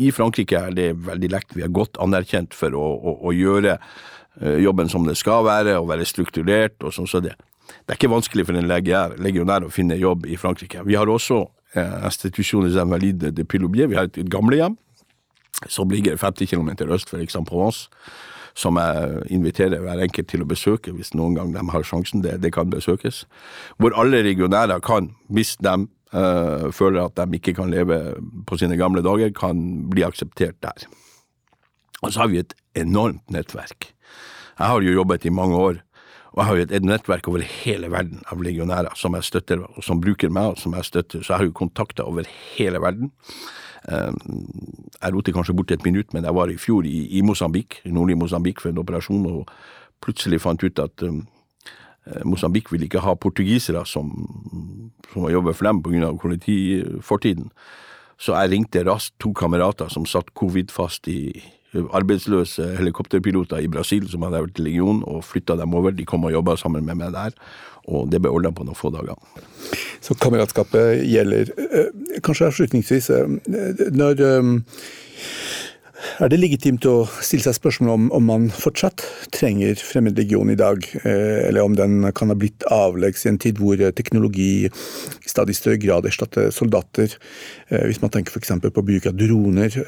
I 0.00 0.10
Frankrike 0.14 0.56
er 0.56 0.74
det 0.76 0.88
veldig 1.04 1.30
lett. 1.32 1.54
Vi 1.56 1.64
er 1.64 1.72
godt 1.72 1.98
anerkjent 2.00 2.54
for 2.56 2.74
å, 2.76 2.84
å, 2.96 3.16
å 3.28 3.32
gjøre 3.36 3.78
jobben 4.40 4.88
som 4.88 5.04
det 5.04 5.18
skal 5.20 5.44
være, 5.44 5.76
og 5.78 5.90
være 5.90 6.06
strukturert. 6.08 6.78
og 6.82 6.94
sånn 6.96 7.10
så 7.10 7.20
det. 7.20 7.34
Det 7.68 7.94
er 7.94 7.98
ikke 7.98 8.12
vanskelig 8.12 8.46
for 8.48 8.58
en 8.58 8.68
legionær 8.68 9.66
å 9.66 9.72
finne 9.72 9.98
jobb 10.00 10.26
i 10.26 10.38
Frankrike. 10.40 10.82
Vi 10.86 10.96
har 10.98 11.10
også 11.10 11.44
eh, 11.76 12.04
institusjoner 12.08 12.72
som 12.74 12.92
Valide 12.92 13.32
de 13.34 13.44
Piloubier. 13.44 13.90
Vi 13.90 13.98
har 13.98 14.10
et 14.10 14.20
gamlehjem 14.30 14.76
som 15.70 15.90
ligger 15.90 16.18
50 16.18 16.50
km 16.50 16.72
øst 16.90 17.10
for 17.10 17.22
Aix-en-Provence. 17.22 17.88
Som 18.54 18.76
jeg 18.76 19.22
inviterer 19.32 19.80
hver 19.80 20.02
enkelt 20.04 20.28
til 20.28 20.42
å 20.44 20.48
besøke 20.48 20.92
hvis 20.92 21.14
noen 21.16 21.38
gang 21.38 21.54
de 21.54 21.62
har 21.72 21.86
sjansen. 21.88 22.20
Det, 22.24 22.36
det 22.42 22.52
kan 22.52 22.68
besøkes. 22.70 23.24
Hvor 23.80 23.96
alle 23.96 24.20
regionære 24.26 24.80
kan, 24.84 25.14
hvis 25.32 25.56
de 25.56 25.86
føler 26.12 27.06
at 27.06 27.16
de 27.16 27.38
ikke 27.38 27.54
kan 27.56 27.70
leve 27.72 27.96
på 28.46 28.58
sine 28.60 28.76
gamle 28.76 29.00
dager, 29.04 29.30
kan 29.32 29.62
bli 29.88 30.04
akseptert 30.04 30.58
der. 30.60 30.84
Og 32.02 32.12
så 32.12 32.24
har 32.24 32.28
vi 32.32 32.42
et 32.42 32.52
enormt 32.76 33.24
nettverk. 33.32 33.92
Jeg 34.58 34.68
har 34.68 34.84
jo 34.84 34.92
jobbet 34.92 35.24
i 35.24 35.32
mange 35.32 35.56
år 35.56 35.80
og 36.32 36.40
jeg 36.40 36.48
har 36.48 36.56
jo 36.56 36.64
et, 36.64 36.70
et, 36.72 36.84
nettverk 36.84 37.26
over 37.28 37.42
hele 37.44 37.90
verden 37.92 38.22
av 38.32 38.40
legionærer 38.40 38.96
som 38.96 39.12
jeg 39.18 39.28
støtter, 39.28 39.60
og 39.60 39.84
som 39.84 40.00
bruker 40.00 40.32
meg, 40.32 40.54
og 40.54 40.60
som 40.60 40.72
jeg 40.78 40.88
støtter. 40.88 41.20
Så 41.20 41.34
jeg 41.34 41.42
har 41.42 41.48
jo 41.48 41.58
kontakter 41.58 42.08
over 42.08 42.28
hele 42.54 42.80
verden. 42.80 43.12
Ehm, 43.92 44.16
jeg 44.96 45.12
roter 45.12 45.36
kanskje 45.36 45.56
bort 45.58 45.74
et 45.74 45.84
minutt, 45.84 46.14
men 46.16 46.24
jeg 46.24 46.34
var 46.34 46.48
i 46.48 46.56
fjor 46.56 46.88
i, 46.88 47.04
i 47.18 47.22
Mosambik, 47.26 47.82
nordlig 47.84 48.16
Mosambik 48.16 48.64
for 48.64 48.72
en 48.72 48.80
operasjon, 48.80 49.26
og 49.28 49.52
plutselig 50.02 50.40
fant 50.40 50.64
ut 50.64 50.80
at 50.80 51.04
um, 51.04 51.20
Mosambik 52.26 52.72
vil 52.72 52.82
ikke 52.86 53.02
ha 53.04 53.14
portugisere 53.14 53.84
som, 53.86 54.10
som 55.12 55.28
jobber 55.30 55.54
for 55.54 55.68
dem 55.68 55.82
pga. 55.84 56.12
kolonifortiden. 56.18 57.50
Så 58.18 58.34
jeg 58.34 58.50
ringte 58.52 58.84
raskt 58.86 59.14
to 59.22 59.32
kamerater 59.34 59.90
som 59.90 60.06
satt 60.06 60.34
covid-fast 60.38 61.06
i 61.10 61.20
arbeidsløse 61.72 62.74
helikopterpiloter 62.76 63.62
i 63.64 63.68
Brasil 63.70 64.08
som 64.10 64.24
hadde 64.26 64.42
vært 64.44 64.60
i 64.60 64.66
legion, 64.66 65.02
og 65.08 65.24
flytta 65.24 65.56
dem 65.56 65.74
over. 65.74 65.94
De 65.96 66.06
kom 66.08 66.24
og 66.28 66.34
jobba 66.34 66.56
sammen 66.60 66.84
med 66.84 67.00
meg 67.00 67.14
der, 67.14 67.36
og 67.88 68.10
det 68.12 68.20
ble 68.22 68.32
ordna 68.32 68.52
på 68.52 68.66
noen 68.66 68.78
få 68.78 68.92
dager. 68.94 69.16
Så 70.02 70.16
kameratskapet 70.20 71.02
gjelder. 71.08 71.52
Eh, 71.56 72.18
kanskje 72.24 72.50
avslutningsvis, 72.50 73.10
eh, 73.10 73.88
når 73.94 74.22
eh, 74.26 74.52
er 76.22 76.30
det 76.32 76.38
legitimt 76.40 76.86
å 76.88 77.04
stille 77.22 77.44
seg 77.44 77.56
spørsmål 77.56 77.92
om, 77.94 78.06
om 78.16 78.24
man 78.28 78.46
fortsatt 78.54 79.04
trenger 79.34 79.78
fremmedlegion 79.78 80.52
i 80.52 80.58
dag, 80.58 80.84
eller 81.04 81.62
om 81.62 81.76
den 81.78 82.08
kan 82.16 82.32
ha 82.32 82.36
blitt 82.38 82.66
avleggs 82.72 83.26
i 83.26 83.32
en 83.32 83.40
tid 83.42 83.60
hvor 83.62 83.80
teknologi 83.96 84.48
i 84.66 84.70
stadig 85.28 85.56
større 85.58 85.80
grad 85.82 86.08
erstatter 86.08 86.50
soldater, 86.54 87.14
hvis 87.70 88.02
man 88.02 88.12
tenker 88.14 88.34
f.eks. 88.34 88.54
på 88.66 88.86
bruk 88.86 89.08
av 89.10 89.18
droner. 89.18 89.78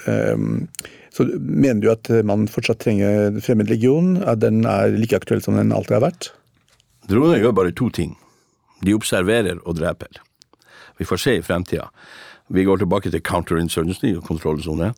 Så 1.14 1.28
Mener 1.38 1.80
du 1.82 1.90
at 1.92 2.10
man 2.26 2.48
fortsatt 2.50 2.82
trenger 2.82 3.38
fremmedlegion? 3.44 4.16
At 4.26 4.42
den 4.42 4.64
er 4.66 4.94
like 4.98 5.18
aktuell 5.18 5.42
som 5.44 5.58
den 5.58 5.74
alltid 5.74 5.98
har 5.98 6.06
vært? 6.08 6.30
Droner 7.10 7.42
gjør 7.42 7.58
bare 7.58 7.74
to 7.76 7.90
ting. 7.94 8.14
De 8.84 8.94
observerer 8.96 9.60
og 9.62 9.78
dreper. 9.78 10.22
Vi 10.98 11.06
får 11.06 11.20
se 11.20 11.36
i 11.38 11.44
fremtida. 11.44 11.88
Vi 12.52 12.64
går 12.66 12.82
tilbake 12.82 13.10
til 13.10 13.22
counterinsurgency 13.24 14.14
og 14.18 14.26
kontrollsone. 14.26 14.92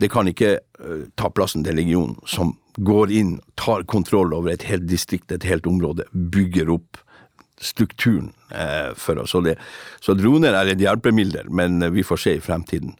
Det 0.00 0.08
kan 0.12 0.28
ikke 0.30 0.56
uh, 0.80 1.06
ta 1.20 1.30
plassen 1.30 1.64
til 1.66 1.76
legionen, 1.78 2.16
som 2.26 2.56
går 2.80 3.12
inn, 3.12 3.36
tar 3.60 3.84
kontroll 3.84 4.32
over 4.34 4.54
et 4.54 4.64
helt 4.68 4.86
distrikt, 4.88 5.32
et 5.32 5.44
helt 5.44 5.66
område, 5.68 6.06
bygger 6.12 6.72
opp 6.72 7.00
strukturen 7.62 8.32
eh, 8.50 8.90
for 8.98 9.20
oss. 9.22 9.36
Det, 9.44 9.54
så 10.02 10.16
droner 10.18 10.56
er 10.58 10.72
et 10.72 10.80
hjelpemiddel, 10.82 11.50
men 11.54 11.78
vi 11.94 12.02
får 12.02 12.22
se 12.24 12.36
i 12.38 12.42
fremtiden. 12.42 12.96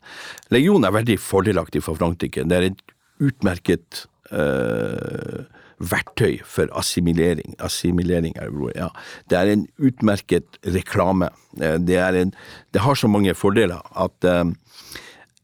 Legionen 0.54 0.86
er 0.86 0.94
veldig 0.94 1.18
fordelaktig 1.18 1.82
for 1.82 1.98
Frankrike. 1.98 2.44
Det 2.46 2.58
er 2.58 2.68
et 2.68 2.84
utmerket 3.22 4.04
eh, 4.30 5.42
verktøy 5.82 6.38
for 6.46 6.70
assimilering. 6.78 7.56
Assimilering 7.62 8.36
er 8.38 8.52
ordet, 8.52 8.76
ja. 8.78 8.90
Det 9.30 9.38
er 9.38 9.52
en 9.52 9.66
utmerket 9.82 10.60
reklame. 10.76 11.32
Eh, 11.60 11.78
det, 11.82 11.98
en, 11.98 12.34
det 12.74 12.84
har 12.86 12.98
så 12.98 13.10
mange 13.10 13.34
fordeler 13.38 13.82
at 13.98 14.28
eh, 14.28 14.44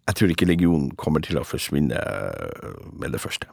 jeg 0.08 0.16
tror 0.16 0.32
ikke 0.32 0.48
legionen 0.48 0.92
kommer 0.96 1.20
til 1.24 1.36
å 1.40 1.46
forsvinne 1.46 1.98
eh, 2.00 2.68
med 2.96 3.12
det 3.12 3.20
første. 3.20 3.50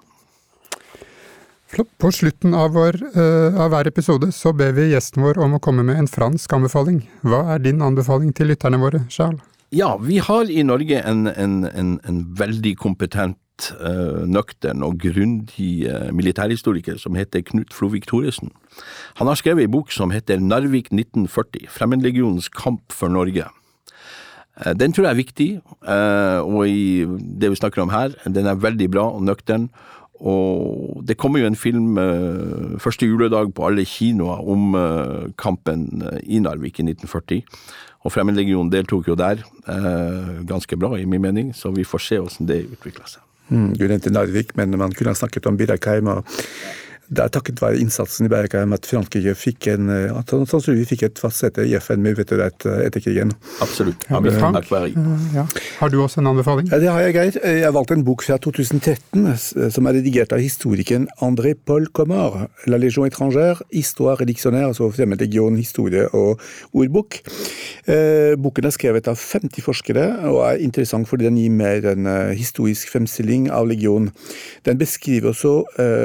På 2.00 2.12
slutten 2.13 2.54
av, 2.56 2.76
vår, 2.78 2.96
uh, 3.18 3.58
av, 3.60 3.74
hver 3.74 3.89
episode 3.89 4.30
så 4.32 4.54
ber 4.56 4.72
vi 4.78 4.86
gjesten 4.94 5.26
vår 5.26 5.41
om 5.44 5.58
å 5.58 5.60
komme 5.60 5.84
med 5.84 5.98
en 6.00 6.08
fransk 6.08 6.54
anbefaling. 6.56 7.02
Hva 7.26 7.41
er 7.56 7.63
din 7.65 7.82
anbefaling 7.84 8.32
til 8.38 8.48
lytterne 8.54 8.80
våre, 8.80 9.02
Charles? 9.12 9.44
Ja, 9.76 9.96
vi 10.00 10.22
har 10.24 10.48
i 10.48 10.63
Norge 10.63 11.02
en, 11.02 11.26
en, 11.28 11.58
en, 11.68 11.89
en 12.08 12.22
veldig 12.39 12.76
kompetent, 12.80 13.41
uh, 13.82 14.24
nøktern 14.30 14.86
og 14.88 15.02
grundig 15.04 15.89
uh, 15.89 16.13
militærhistoriker 16.15 17.02
som 17.02 17.18
heter 17.20 17.44
Knut 17.50 17.76
Flovik 17.76 18.08
Thoresen. 18.08 18.54
Han 19.20 19.28
har 19.28 19.41
skrevet 19.41 19.68
en 19.68 19.76
bok 19.76 19.91
som 19.91 20.15
heter 20.15 20.39
Narvik 20.39 20.94
1940, 20.94 21.68
Fremmedlegionens 21.76 22.48
kamp 22.56 22.96
for 22.96 23.12
Norge. 23.12 23.50
Den 24.80 24.94
tror 24.96 25.04
jeg 25.04 25.12
er 25.12 25.20
viktig, 25.20 25.48
og 26.48 26.62
i 26.72 27.04
det 27.41 27.50
vi 27.52 27.58
snakker 27.60 27.82
om 27.84 27.89
her, 27.91 28.13
den 28.24 28.48
er 28.48 28.56
veldig 28.56 28.88
bra 28.94 29.10
og 29.12 29.26
nøktern. 29.28 29.65
Og 30.15 31.02
det 31.04 31.18
kommer 31.20 31.41
jo 31.41 31.50
en 31.50 31.60
film 31.60 31.98
uh, 32.00 32.80
første 32.80 33.04
juledag 33.04 33.52
på 33.52 33.65
alle 33.68 33.84
kinoer 33.84 34.48
om 34.48 34.78
kampen 35.36 36.06
eh, 36.08 36.22
i 36.24 36.39
Narvik 36.39 36.80
i 36.80 36.88
1940. 36.88 37.44
Og 38.08 38.13
Fremmedlegionen 38.15 38.72
deltok 38.72 39.10
jo 39.10 39.15
der, 39.18 39.41
ganske 40.46 40.78
bra 40.78 40.94
i 40.96 41.08
min 41.10 41.24
mening, 41.24 41.48
så 41.58 41.72
vi 41.74 41.84
får 41.84 42.04
se 42.06 42.20
hvordan 42.22 42.48
det 42.48 42.60
utvikler 42.70 43.10
seg. 43.10 43.24
Mm, 43.50 43.72
du 43.78 43.86
nevnte 43.86 44.13
Narvik, 44.13 44.56
men 44.58 44.78
man 44.78 44.94
kunne 44.94 45.13
ha 45.13 45.18
snakket 45.18 45.46
om 45.50 45.58
Birkheim 45.58 46.10
og 46.13 46.38
det 47.08 47.22
er 47.24 47.32
takket 47.34 47.62
være 47.62 47.80
innsatsen 47.82 48.28
i 48.28 48.32
Bergheim 48.32 48.74
at 48.76 48.88
Frankrike 48.89 49.36
fikk 49.38 49.70
en, 49.74 49.89
at 49.89 50.32
sannsynligvis 50.32 50.89
fikk 50.94 51.06
et 51.08 51.22
fast 51.22 51.44
sete 51.44 51.65
i 51.65 51.76
FN 51.82 52.02
med 52.04 52.18
vetorett 52.20 52.65
etter 52.65 53.04
krigen. 53.04 53.34
Absolutt. 53.63 54.08
Ja, 54.10 54.22
Frank, 54.36 54.72
ja. 55.36 55.46
Har 55.80 55.91
du 55.94 56.00
også 56.02 56.22
en 56.22 56.32
anbefaling? 56.32 56.70
Ja, 56.72 56.80
det 56.82 56.89
har 56.91 57.04
jeg, 57.06 57.15
Geir. 57.15 57.39
Jeg 57.46 57.65
har 57.65 57.76
valgt 57.76 57.94
en 57.96 58.06
bok 58.08 58.26
fra 58.26 58.38
2013 58.41 59.70
som 59.74 59.89
er 59.89 59.98
redigert 60.00 60.34
av 60.36 60.41
historikeren 60.44 61.08
André 61.26 61.54
Paul 61.56 61.88
Comar. 61.96 62.48
La 62.70 62.80
Légion 62.82 63.08
étrangère, 63.08 63.62
histoire 63.72 64.20
redictionnaire, 64.22 64.72
altså 64.74 64.89
fremmedlegion, 64.94 65.58
historie 65.58 66.08
og 66.13 66.41
ordbok. 66.74 67.22
Eh, 67.86 68.34
boken 68.41 68.70
er 68.70 68.76
skrevet 68.76 69.10
av 69.12 69.20
50 69.22 69.65
forskere 69.65 70.06
og 70.32 70.41
er 70.50 70.63
interessant 70.65 71.10
fordi 71.10 71.30
den 71.30 71.39
gir 71.39 71.54
mer 71.54 71.89
en 71.94 72.10
eh, 72.10 72.34
historisk 72.38 72.91
fremstilling 72.94 73.50
av 73.54 73.70
legion. 73.70 74.10
Den 74.65 74.82
beskriver 74.82 75.32
også 75.32 75.56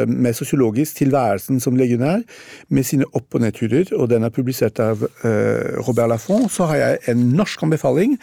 mer 0.07 0.31
med 0.31 0.37
sosiologisk 0.37 0.90
Norges 0.91 0.95
tilværelsen 0.99 1.61
som 1.61 1.77
legionær, 1.77 2.23
med 2.69 2.85
sine 2.85 3.05
opp- 3.15 3.35
og 3.35 3.41
nedturer, 3.41 3.87
og 3.97 4.11
den 4.11 4.25
er 4.25 4.31
publisert 4.31 4.79
av 4.81 5.03
uh, 5.03 5.87
Robert 5.87 6.09
Laffont, 6.09 6.51
så 6.51 6.67
har 6.67 6.77
jeg 6.77 6.99
en 7.09 7.33
norsk 7.37 7.63
anbefaling. 7.63 8.19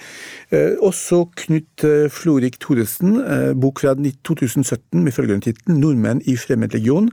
Uh, 0.51 0.75
også 0.81 1.25
Knut 1.35 1.83
uh, 1.83 2.09
Florik 2.09 2.59
Thoresen, 2.59 3.17
bok 3.59 3.79
fra 3.79 3.95
2017 3.95 5.03
med 5.03 5.11
følgende 5.11 5.41
tittel 5.41 5.77
'Nordmenn 5.77 6.21
i 6.25 6.35
fremmedlegion'. 6.35 7.09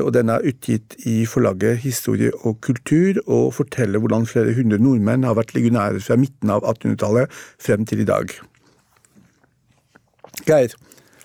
og 0.00 0.14
Den 0.14 0.28
er 0.28 0.40
utgitt 0.44 0.96
i 1.06 1.26
forlaget 1.26 1.78
Historie 1.78 2.30
og 2.44 2.60
kultur, 2.60 3.20
og 3.26 3.54
forteller 3.54 3.98
hvordan 3.98 4.26
flere 4.26 4.54
hundre 4.54 4.78
nordmenn 4.78 5.24
har 5.24 5.34
vært 5.34 5.54
legionærer 5.54 6.00
fra 6.00 6.16
midten 6.16 6.50
av 6.50 6.62
1800-tallet 6.62 7.30
frem 7.58 7.86
til 7.86 8.00
i 8.00 8.04
dag. 8.04 8.30
Geir? 10.46 10.74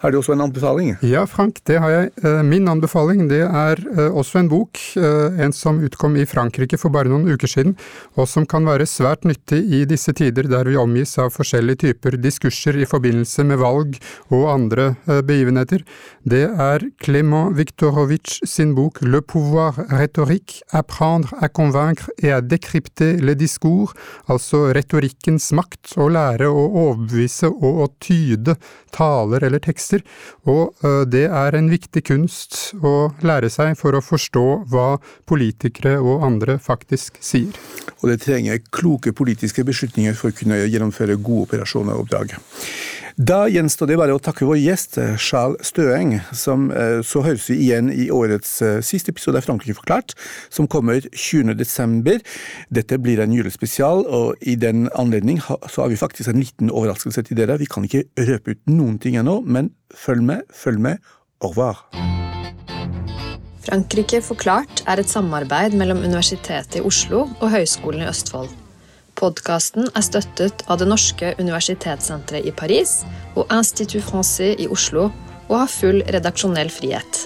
Har 0.05 0.11
du 0.13 0.19
også 0.19 0.35
en 0.35 0.43
anbefaling? 0.45 0.91
Ja, 1.01 1.23
Frank, 1.25 1.63
det 1.65 1.79
har 1.81 1.89
jeg. 1.89 2.09
Eh, 2.21 2.43
min 2.45 2.67
anbefaling 2.69 3.23
det 3.25 3.39
er 3.41 3.79
eh, 3.89 4.13
også 4.13 4.37
en 4.43 4.49
bok. 4.51 4.77
Eh, 5.01 5.39
en 5.41 5.53
som 5.55 5.79
utkom 5.81 6.13
i 6.21 6.27
Frankrike 6.29 6.77
for 6.77 6.93
bare 6.93 7.09
noen 7.09 7.25
uker 7.25 7.49
siden, 7.49 7.73
og 8.13 8.27
som 8.29 8.45
kan 8.45 8.67
være 8.69 8.85
svært 8.85 9.25
nyttig 9.25 9.63
i 9.65 9.79
disse 9.89 10.13
tider 10.13 10.45
der 10.51 10.69
vi 10.69 10.77
omgis 10.77 11.15
av 11.17 11.31
forskjellige 11.33 11.87
typer 11.87 12.19
diskurser 12.21 12.77
i 12.77 12.85
forbindelse 12.85 13.47
med 13.49 13.57
valg 13.63 13.97
og 14.29 14.43
andre 14.51 14.91
begivenheter. 15.25 15.81
Det 16.21 16.43
er 16.53 16.85
Clément 17.01 17.57
Viktorovitsj 17.57 18.45
sin 18.45 18.75
bok 18.77 19.01
Le 19.01 19.23
pouvoir 19.25 19.81
rhétorique, 19.89 20.61
apprendre 20.69 21.33
à 21.41 21.49
convaincre 21.49 22.11
et 22.21 22.29
à 22.29 22.41
décrypter 22.41 23.17
le 23.17 23.33
discours, 23.33 23.97
altså 24.29 24.67
retorikkens 24.69 25.49
makt, 25.57 25.97
å 25.97 26.11
lære 26.13 26.45
å 26.45 26.69
overbevise 26.85 27.49
og 27.49 27.83
å 27.87 27.91
tyde 27.97 28.59
taler 28.95 29.43
eller 29.43 29.59
tekster 29.59 29.94
viser, 29.95 30.03
og 30.45 30.75
det 31.09 31.25
er 31.29 31.55
en 31.55 31.69
viktig 31.69 32.03
kunst 32.05 32.73
å 32.83 33.11
lære 33.25 33.49
seg 33.49 33.75
for 33.77 33.95
å 33.95 34.03
forstå 34.03 34.65
hva 34.71 34.97
politikere 35.25 35.99
og 35.99 36.23
andre 36.25 36.57
faktisk 36.59 37.17
sier. 37.21 37.55
Og 38.01 38.09
det 38.11 38.21
trenger 38.23 38.61
kloke 38.71 39.13
politiske 39.13 39.63
beslutninger 39.65 40.13
for 40.15 40.31
å 40.31 40.35
kunne 40.35 40.65
gjennomføre 40.65 41.17
gode 41.17 41.49
operasjoner 41.49 41.95
og 41.95 42.05
oppdrag. 42.05 42.35
Da 43.15 43.45
gjenstår 43.47 43.87
det 43.87 43.95
bare 43.95 44.11
å 44.11 44.19
takke 44.19 44.43
vår 44.43 44.57
gjest, 44.59 44.97
Charles 45.23 45.69
Støeng, 45.69 46.17
som 46.35 46.65
så 46.99 47.21
høres 47.23 47.45
vi 47.47 47.55
igjen 47.63 47.87
i 47.87 48.09
årets 48.11 48.57
siste 48.83 49.13
episode 49.13 49.39
av 49.39 49.45
Frankrike 49.47 49.77
forklart, 49.77 50.11
som 50.51 50.67
kommer 50.67 50.99
20.12. 51.15 52.19
Dette 52.75 52.99
blir 52.99 53.21
en 53.23 53.31
julespesial, 53.31 54.03
og 54.03 54.43
i 54.43 54.57
den 54.59 54.89
anledning 54.99 55.39
så 55.39 55.85
har 55.85 55.93
vi 55.93 56.01
faktisk 56.01 56.33
en 56.33 56.43
liten 56.43 56.73
overraskelse 56.73 57.23
til 57.29 57.39
dere. 57.39 57.55
Vi 57.61 57.69
kan 57.71 57.87
ikke 57.87 58.03
røpe 58.33 58.57
ut 58.57 58.61
noen 58.67 58.99
ting 58.99 59.15
ennå, 59.21 59.39
men 59.47 59.71
følg 59.95 60.27
med, 60.27 60.43
følg 60.51 60.83
med. 60.83 61.15
Au 61.39 61.53
revoir. 61.53 61.85
Frankrike 63.63 64.19
forklart 64.27 64.83
er 64.91 64.99
et 64.99 65.09
samarbeid 65.09 65.79
mellom 65.79 66.03
Universitetet 66.03 66.81
i 66.81 66.85
Oslo 66.85 67.29
og 67.39 67.47
Høgskolen 67.55 68.03
i 68.03 68.11
Østfold. 68.11 68.51
Podkasten 69.15 69.87
er 69.95 70.03
støttet 70.03 70.65
av 70.67 70.81
Det 70.81 70.87
norske 70.89 71.31
universitetssenteret 71.39 72.47
i 72.47 72.51
Paris 72.55 72.97
og 73.35 73.47
Institut 73.53 74.03
Francais 74.03 74.59
i 74.59 74.67
Oslo 74.71 75.07
og 75.47 75.55
har 75.61 75.71
full 75.71 76.01
redaksjonell 76.11 76.71
frihet. 76.73 77.21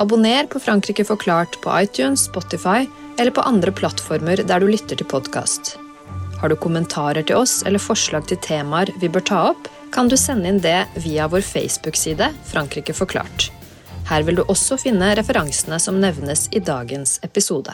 Abonner 0.00 0.48
på 0.50 0.58
Frankrike 0.58 1.06
forklart 1.06 1.60
på 1.62 1.70
iTunes, 1.84 2.26
Spotify 2.26 2.88
eller 3.18 3.30
på 3.30 3.46
andre 3.46 3.70
plattformer 3.70 4.42
der 4.42 4.60
du 4.60 4.66
lytter 4.66 4.98
til 4.98 5.06
podkast. 5.06 5.76
Har 6.40 6.50
du 6.50 6.58
kommentarer 6.58 7.22
til 7.22 7.38
oss 7.38 7.60
eller 7.62 7.82
forslag 7.82 8.26
til 8.28 8.40
temaer 8.42 8.90
vi 9.00 9.08
bør 9.08 9.28
ta 9.30 9.40
opp, 9.52 9.70
kan 9.94 10.10
du 10.10 10.18
sende 10.18 10.50
inn 10.50 10.58
det 10.58 10.80
via 10.98 11.30
vår 11.30 11.46
Facebook-side 11.46 12.32
Frankrike 12.50 12.96
forklart. 12.96 13.52
Her 14.10 14.26
vil 14.26 14.42
du 14.42 14.44
også 14.44 14.76
finne 14.82 15.14
referansene 15.16 15.78
som 15.80 16.02
nevnes 16.02 16.48
i 16.52 16.60
dagens 16.60 17.20
episode. 17.22 17.72